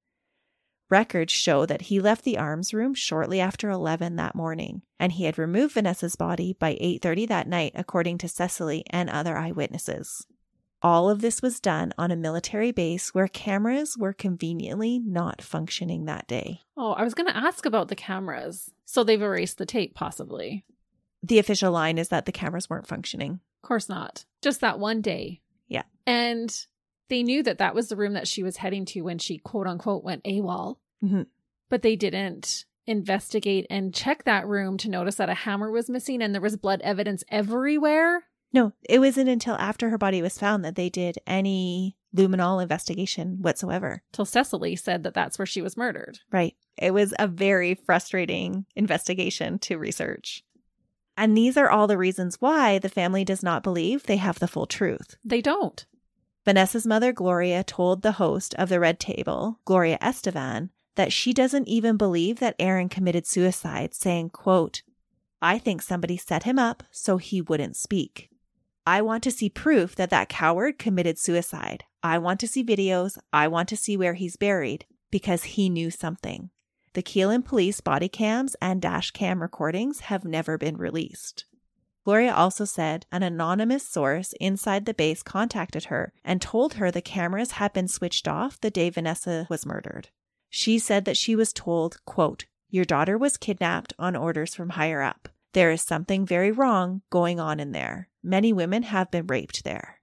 [0.90, 5.24] Records show that he left the arms room shortly after 11 that morning, and he
[5.24, 10.26] had removed Vanessa's body by 8:30 that night according to Cecily and other eyewitnesses.
[10.84, 16.06] All of this was done on a military base where cameras were conveniently not functioning
[16.06, 16.60] that day.
[16.76, 18.70] Oh, I was going to ask about the cameras.
[18.84, 20.66] So they've erased the tape, possibly.
[21.24, 23.40] The official line is that the cameras weren't functioning.
[23.64, 24.26] Of course not.
[24.42, 25.40] Just that one day.
[25.70, 25.84] Yeah.
[26.06, 26.54] And
[27.14, 29.68] they knew that that was the room that she was heading to when she quote
[29.68, 30.78] unquote went AWOL.
[31.03, 31.28] Mhm.
[31.70, 36.22] But they didn't investigate and check that room to notice that a hammer was missing
[36.22, 38.26] and there was blood evidence everywhere.
[38.51, 43.41] No, it wasn't until after her body was found that they did any luminol investigation
[43.41, 44.03] whatsoever.
[44.11, 46.20] Till Cecily said that that's where she was murdered.
[46.32, 46.55] Right.
[46.78, 50.43] It was a very frustrating investigation to research.
[51.18, 54.47] And these are all the reasons why the family does not believe they have the
[54.47, 55.16] full truth.
[55.24, 55.86] They don't.
[56.46, 61.68] Vanessa's mother, Gloria, told the host of the Red Table, Gloria Estefan, that she doesn't
[61.68, 64.82] even believe that Aaron committed suicide, saying, quote,
[65.41, 68.30] I think somebody set him up so he wouldn't speak.
[68.86, 71.86] I want to see proof that that coward committed suicide.
[72.02, 73.18] I want to see videos.
[73.32, 76.50] I want to see where he's buried because he knew something.
[76.94, 81.46] The Killeen police body cams and dash cam recordings have never been released.
[82.06, 87.01] Gloria also said an anonymous source inside the base contacted her and told her the
[87.01, 90.10] cameras had been switched off the day Vanessa was murdered.
[90.49, 95.01] She said that she was told, quote, Your daughter was kidnapped on orders from higher
[95.01, 95.30] up.
[95.54, 98.10] There is something very wrong going on in there.
[98.22, 100.01] Many women have been raped there.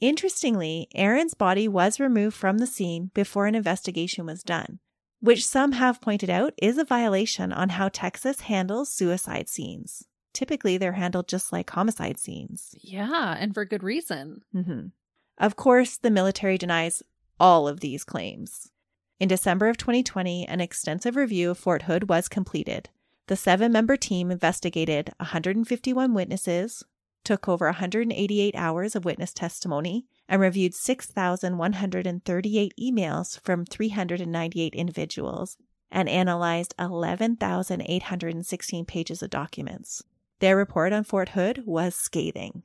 [0.00, 4.80] Interestingly, Aaron's body was removed from the scene before an investigation was done,
[5.20, 10.04] which some have pointed out is a violation on how Texas handles suicide scenes.
[10.34, 12.74] Typically, they're handled just like homicide scenes.
[12.82, 14.42] Yeah, and for good reason.
[14.52, 14.88] hmm
[15.38, 17.02] Of course, the military denies
[17.40, 18.70] all of these claims.
[19.20, 22.90] In December of 2020, an extensive review of Fort Hood was completed.
[23.28, 26.84] The seven member team investigated 151 witnesses,
[27.22, 35.56] took over 188 hours of witness testimony, and reviewed 6,138 emails from 398 individuals
[35.90, 40.02] and analyzed 11,816 pages of documents.
[40.44, 42.64] Their report on Fort Hood was scathing.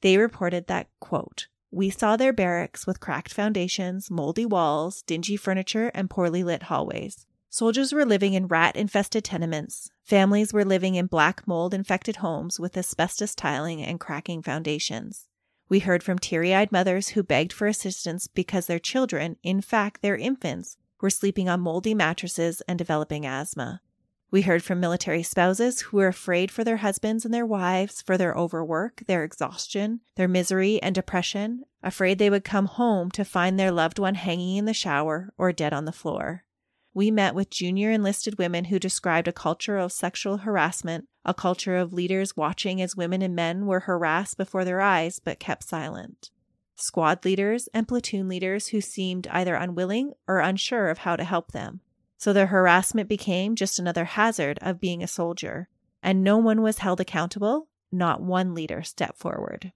[0.00, 5.92] They reported that, quote, we saw their barracks with cracked foundations, moldy walls, dingy furniture,
[5.94, 7.26] and poorly lit hallways.
[7.48, 9.90] Soldiers were living in rat infested tenements.
[10.02, 15.28] Families were living in black mold infected homes with asbestos tiling and cracking foundations.
[15.68, 20.02] We heard from teary eyed mothers who begged for assistance because their children, in fact,
[20.02, 23.82] their infants, were sleeping on moldy mattresses and developing asthma.
[24.32, 28.16] We heard from military spouses who were afraid for their husbands and their wives, for
[28.16, 33.58] their overwork, their exhaustion, their misery and depression, afraid they would come home to find
[33.58, 36.44] their loved one hanging in the shower or dead on the floor.
[36.94, 41.76] We met with junior enlisted women who described a culture of sexual harassment, a culture
[41.76, 46.30] of leaders watching as women and men were harassed before their eyes but kept silent.
[46.76, 51.52] Squad leaders and platoon leaders who seemed either unwilling or unsure of how to help
[51.52, 51.80] them.
[52.20, 55.70] So their harassment became just another hazard of being a soldier,
[56.02, 57.68] and no one was held accountable.
[57.90, 59.72] Not one leader stepped forward.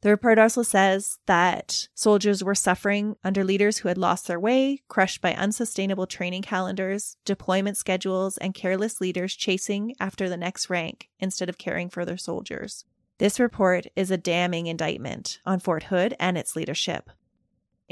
[0.00, 4.80] The report also says that soldiers were suffering under leaders who had lost their way,
[4.88, 11.10] crushed by unsustainable training calendars, deployment schedules, and careless leaders chasing after the next rank
[11.20, 12.86] instead of caring for their soldiers.
[13.18, 17.10] This report is a damning indictment on Fort Hood and its leadership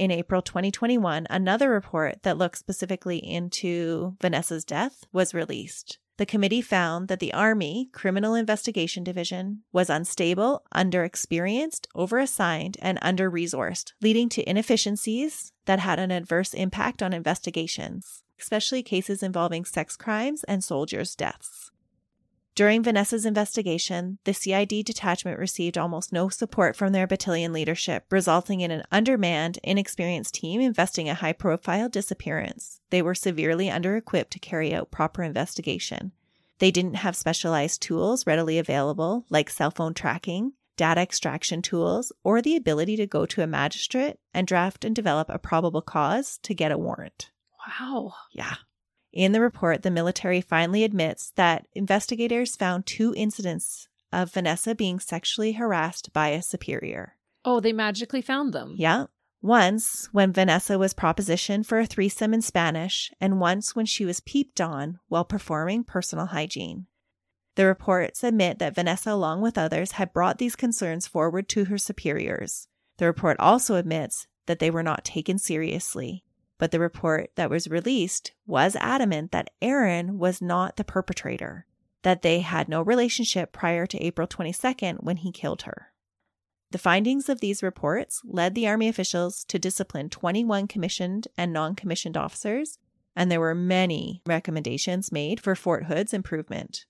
[0.00, 5.98] in April 2021, another report that looked specifically into Vanessa's death was released.
[6.16, 13.30] The committee found that the Army Criminal Investigation Division was unstable, underexperienced, overassigned, and under
[13.30, 19.98] resourced, leading to inefficiencies that had an adverse impact on investigations, especially cases involving sex
[19.98, 21.69] crimes and soldiers' deaths.
[22.54, 28.60] During Vanessa's investigation, the CID detachment received almost no support from their battalion leadership, resulting
[28.60, 32.80] in an undermanned, inexperienced team investing a high profile disappearance.
[32.90, 36.12] They were severely under equipped to carry out proper investigation.
[36.58, 42.42] They didn't have specialized tools readily available, like cell phone tracking, data extraction tools, or
[42.42, 46.54] the ability to go to a magistrate and draft and develop a probable cause to
[46.54, 47.30] get a warrant.
[47.66, 48.14] Wow.
[48.32, 48.56] Yeah.
[49.12, 55.00] In the report, the military finally admits that investigators found two incidents of Vanessa being
[55.00, 57.16] sexually harassed by a superior.
[57.44, 58.74] Oh, they magically found them.
[58.76, 59.06] Yeah.
[59.42, 64.20] Once when Vanessa was propositioned for a threesome in Spanish, and once when she was
[64.20, 66.86] peeped on while performing personal hygiene.
[67.56, 71.78] The reports admit that Vanessa, along with others, had brought these concerns forward to her
[71.78, 72.68] superiors.
[72.98, 76.22] The report also admits that they were not taken seriously.
[76.60, 81.64] But the report that was released was adamant that Aaron was not the perpetrator,
[82.02, 85.94] that they had no relationship prior to April 22nd when he killed her.
[86.70, 91.74] The findings of these reports led the Army officials to discipline 21 commissioned and non
[91.74, 92.76] commissioned officers,
[93.16, 96.84] and there were many recommendations made for Fort Hood's improvement.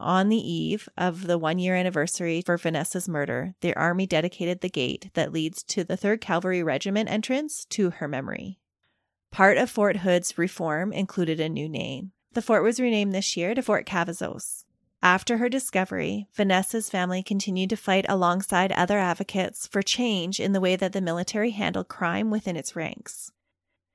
[0.00, 4.70] On the eve of the one year anniversary for Vanessa's murder, the Army dedicated the
[4.70, 8.58] gate that leads to the 3rd Cavalry Regiment entrance to her memory.
[9.36, 12.12] Part of Fort Hood's reform included a new name.
[12.32, 14.64] The fort was renamed this year to Fort Cavazos.
[15.02, 20.60] After her discovery, Vanessa's family continued to fight alongside other advocates for change in the
[20.60, 23.30] way that the military handled crime within its ranks.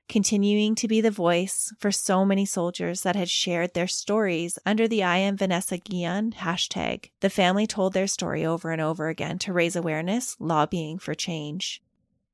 [0.08, 4.88] Continuing to be the voice for so many soldiers that had shared their stories under
[4.88, 9.40] the I am Vanessa Guillen hashtag, the family told their story over and over again
[9.40, 11.82] to raise awareness, lobbying for change.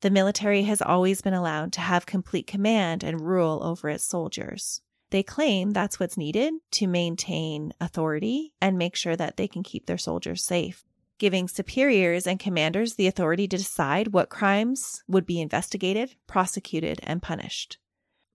[0.02, 4.82] The military has always been allowed to have complete command and rule over its soldiers.
[5.10, 9.86] They claim that's what's needed to maintain authority and make sure that they can keep
[9.86, 10.84] their soldiers safe,
[11.18, 17.24] giving superiors and commanders the authority to decide what crimes would be investigated, prosecuted, and
[17.24, 17.80] punished.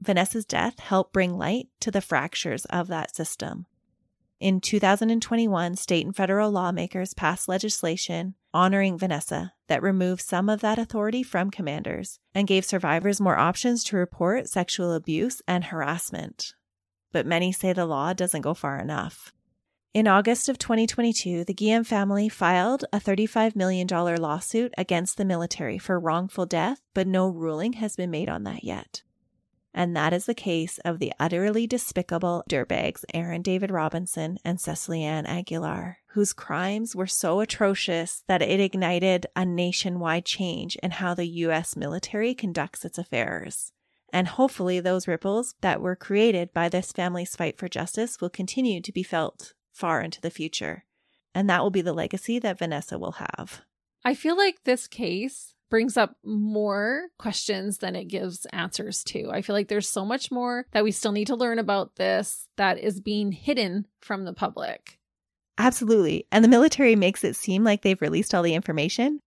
[0.00, 3.66] Vanessa's death helped bring light to the fractures of that system.
[4.43, 10.80] In 2021, state and federal lawmakers passed legislation honoring Vanessa that removed some of that
[10.80, 16.55] authority from commanders and gave survivors more options to report sexual abuse and harassment.
[17.12, 19.32] But many say the law doesn't go far enough.
[19.95, 25.78] In August of 2022, the Guillen family filed a $35 million lawsuit against the military
[25.78, 29.05] for wrongful death, but no ruling has been made on that yet.
[29.74, 35.02] And that is the case of the utterly despicable dirtbags Aaron David Robinson and Cecily
[35.02, 41.14] Ann Aguilar, whose crimes were so atrocious that it ignited a nationwide change in how
[41.14, 41.74] the U.S.
[41.74, 43.72] military conducts its affairs.
[44.12, 48.82] And hopefully, those ripples that were created by this family's fight for justice will continue
[48.82, 50.84] to be felt far into the future.
[51.34, 53.62] And that will be the legacy that Vanessa will have.
[54.04, 59.30] I feel like this case brings up more questions than it gives answers to.
[59.30, 62.46] I feel like there's so much more that we still need to learn about this
[62.58, 64.98] that is being hidden from the public.
[65.56, 66.26] Absolutely.
[66.30, 69.20] And the military makes it seem like they've released all the information,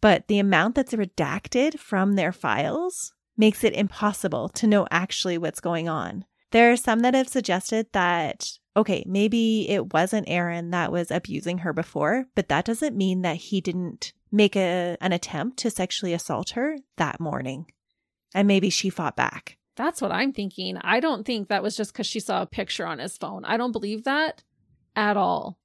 [0.00, 5.58] but the amount that's redacted from their files makes it impossible to know actually what's
[5.58, 6.24] going on.
[6.50, 11.58] There are some that have suggested that, okay, maybe it wasn't Aaron that was abusing
[11.58, 16.12] her before, but that doesn't mean that he didn't make a, an attempt to sexually
[16.12, 17.66] assault her that morning.
[18.34, 19.58] And maybe she fought back.
[19.76, 20.76] That's what I'm thinking.
[20.78, 23.44] I don't think that was just because she saw a picture on his phone.
[23.44, 24.42] I don't believe that
[24.96, 25.58] at all.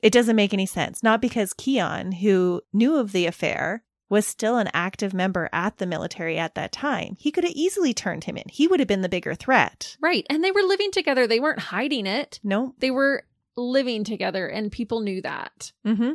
[0.00, 1.02] It doesn't make any sense.
[1.02, 5.86] Not because Keon, who knew of the affair, was still an active member at the
[5.86, 7.16] military at that time.
[7.18, 8.44] He could have easily turned him in.
[8.50, 9.96] He would have been the bigger threat.
[10.00, 10.26] Right.
[10.28, 11.26] And they were living together.
[11.26, 12.38] They weren't hiding it.
[12.44, 12.74] No.
[12.78, 13.24] They were
[13.56, 15.72] living together and people knew that.
[15.86, 16.12] Mm-hmm.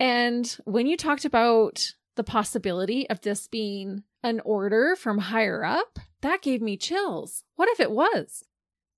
[0.00, 5.98] And when you talked about the possibility of this being an order from higher up,
[6.22, 7.44] that gave me chills.
[7.56, 8.44] What if it was?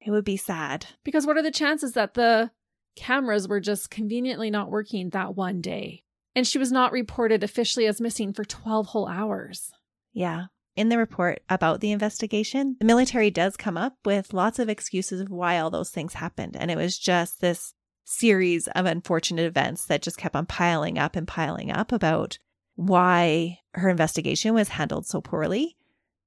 [0.00, 0.86] It would be sad.
[1.04, 2.50] Because what are the chances that the
[2.96, 6.04] cameras were just conveniently not working that one day?
[6.34, 9.72] And she was not reported officially as missing for 12 whole hours.
[10.12, 10.46] Yeah.
[10.76, 15.20] In the report about the investigation, the military does come up with lots of excuses
[15.20, 16.56] of why all those things happened.
[16.56, 17.74] And it was just this
[18.04, 22.38] series of unfortunate events that just kept on piling up and piling up about
[22.76, 25.76] why her investigation was handled so poorly.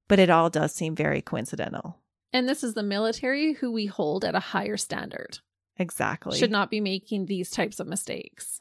[0.09, 1.99] But it all does seem very coincidental.
[2.33, 5.39] And this is the military who we hold at a higher standard.
[5.77, 6.37] Exactly.
[6.37, 8.59] Should not be making these types of mistakes.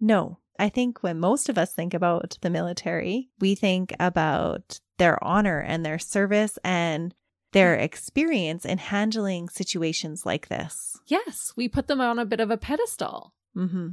[0.00, 0.39] No.
[0.58, 5.60] I think when most of us think about the military, we think about their honor
[5.60, 7.14] and their service and
[7.52, 10.98] their experience in handling situations like this.
[11.06, 13.34] Yes, we put them on a bit of a pedestal.
[13.56, 13.88] Mm-hmm.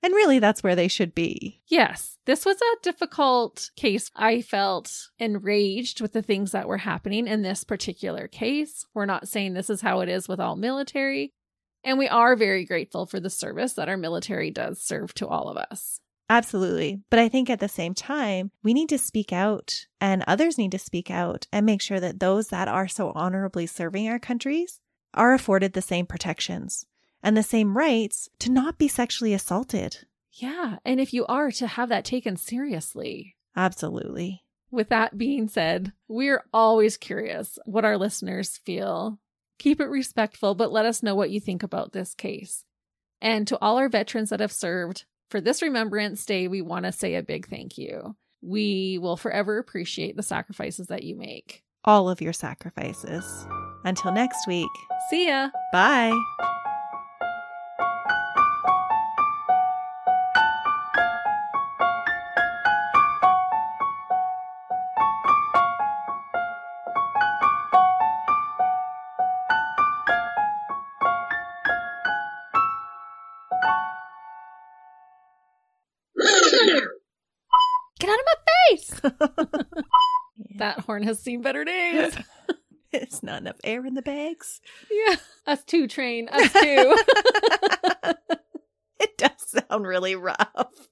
[0.00, 1.60] And really, that's where they should be.
[1.66, 4.12] Yes, this was a difficult case.
[4.14, 8.86] I felt enraged with the things that were happening in this particular case.
[8.94, 11.32] We're not saying this is how it is with all military.
[11.84, 15.48] And we are very grateful for the service that our military does serve to all
[15.48, 16.00] of us.
[16.30, 17.00] Absolutely.
[17.08, 20.72] But I think at the same time, we need to speak out and others need
[20.72, 24.80] to speak out and make sure that those that are so honorably serving our countries
[25.14, 26.84] are afforded the same protections
[27.22, 30.04] and the same rights to not be sexually assaulted.
[30.32, 30.76] Yeah.
[30.84, 33.36] And if you are, to have that taken seriously.
[33.56, 34.44] Absolutely.
[34.70, 39.18] With that being said, we're always curious what our listeners feel.
[39.58, 42.64] Keep it respectful, but let us know what you think about this case.
[43.20, 46.92] And to all our veterans that have served, for this Remembrance Day, we want to
[46.92, 48.16] say a big thank you.
[48.40, 51.62] We will forever appreciate the sacrifices that you make.
[51.84, 53.46] All of your sacrifices.
[53.84, 54.68] Until next week,
[55.10, 55.48] See ya.
[55.72, 56.16] bye.
[80.88, 82.16] Horn has seen better days.
[82.90, 84.62] It's not enough air in the bags.
[84.90, 85.16] yeah.
[85.46, 86.26] Us two train.
[86.32, 86.96] Us two.
[89.00, 89.30] It does
[89.68, 90.88] sound really rough.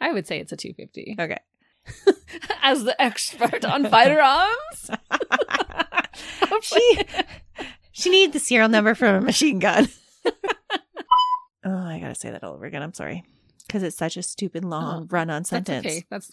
[0.00, 1.16] I would say it's a 250.
[1.18, 1.38] Okay.
[2.62, 4.90] As the expert on firearms.
[6.60, 6.98] she
[7.92, 9.88] she needed the serial number from a machine gun.
[10.26, 10.32] oh,
[11.64, 12.82] I gotta say that all over again.
[12.82, 13.24] I'm sorry
[13.66, 15.86] because it's such a stupid long Oh, run-on That's sentence.
[15.86, 16.04] okay.
[16.10, 16.30] That's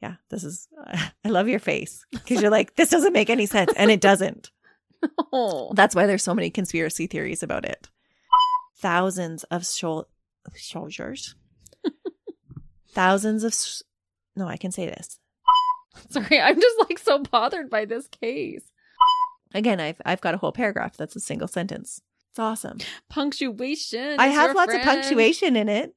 [0.00, 0.68] Yeah, this is.
[1.24, 4.50] I love your face because you're like this doesn't make any sense, and it doesn't.
[5.32, 5.72] oh.
[5.74, 7.88] That's why there's so many conspiracy theories about it.
[8.76, 10.06] Thousands of shol-
[10.54, 11.34] soldiers,
[12.92, 13.52] thousands of.
[13.52, 13.82] s
[14.36, 15.18] no, I can say this
[16.10, 18.62] Sorry, I'm just like so bothered by this case.
[19.52, 19.80] again.
[19.80, 22.00] I've I've got a whole paragraph that's a single sentence.
[22.30, 22.78] It's awesome.
[23.08, 24.20] Punctuation.
[24.20, 25.94] I have lots of punctuation in it.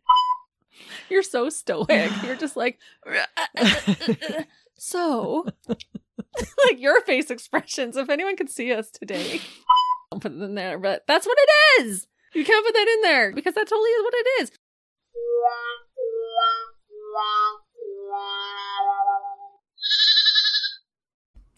[1.10, 2.12] You're so stoic.
[2.24, 2.80] You're just like
[4.78, 7.98] so like your face expressions.
[7.98, 9.42] If anyone could see us today.
[10.12, 12.08] Don't put it in there, but that's what it is.
[12.34, 14.52] You can't put that in there because that totally is what it is.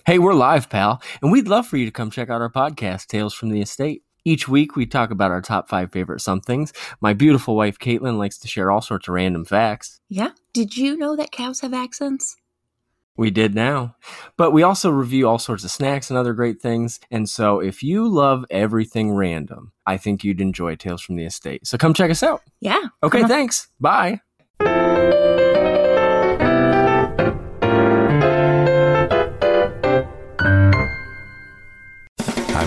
[0.05, 3.07] Hey, we're live, pal, and we'd love for you to come check out our podcast,
[3.07, 4.03] Tales from the Estate.
[4.25, 6.71] Each week, we talk about our top five favorite somethings.
[7.01, 9.99] My beautiful wife, Caitlin, likes to share all sorts of random facts.
[10.09, 10.29] Yeah.
[10.53, 12.37] Did you know that cows have accents?
[13.15, 13.95] We did now.
[14.37, 16.99] But we also review all sorts of snacks and other great things.
[17.11, 21.67] And so, if you love everything random, I think you'd enjoy Tales from the Estate.
[21.67, 22.41] So, come check us out.
[22.59, 22.81] Yeah.
[23.03, 23.67] Okay, thanks.
[23.79, 24.21] Bye.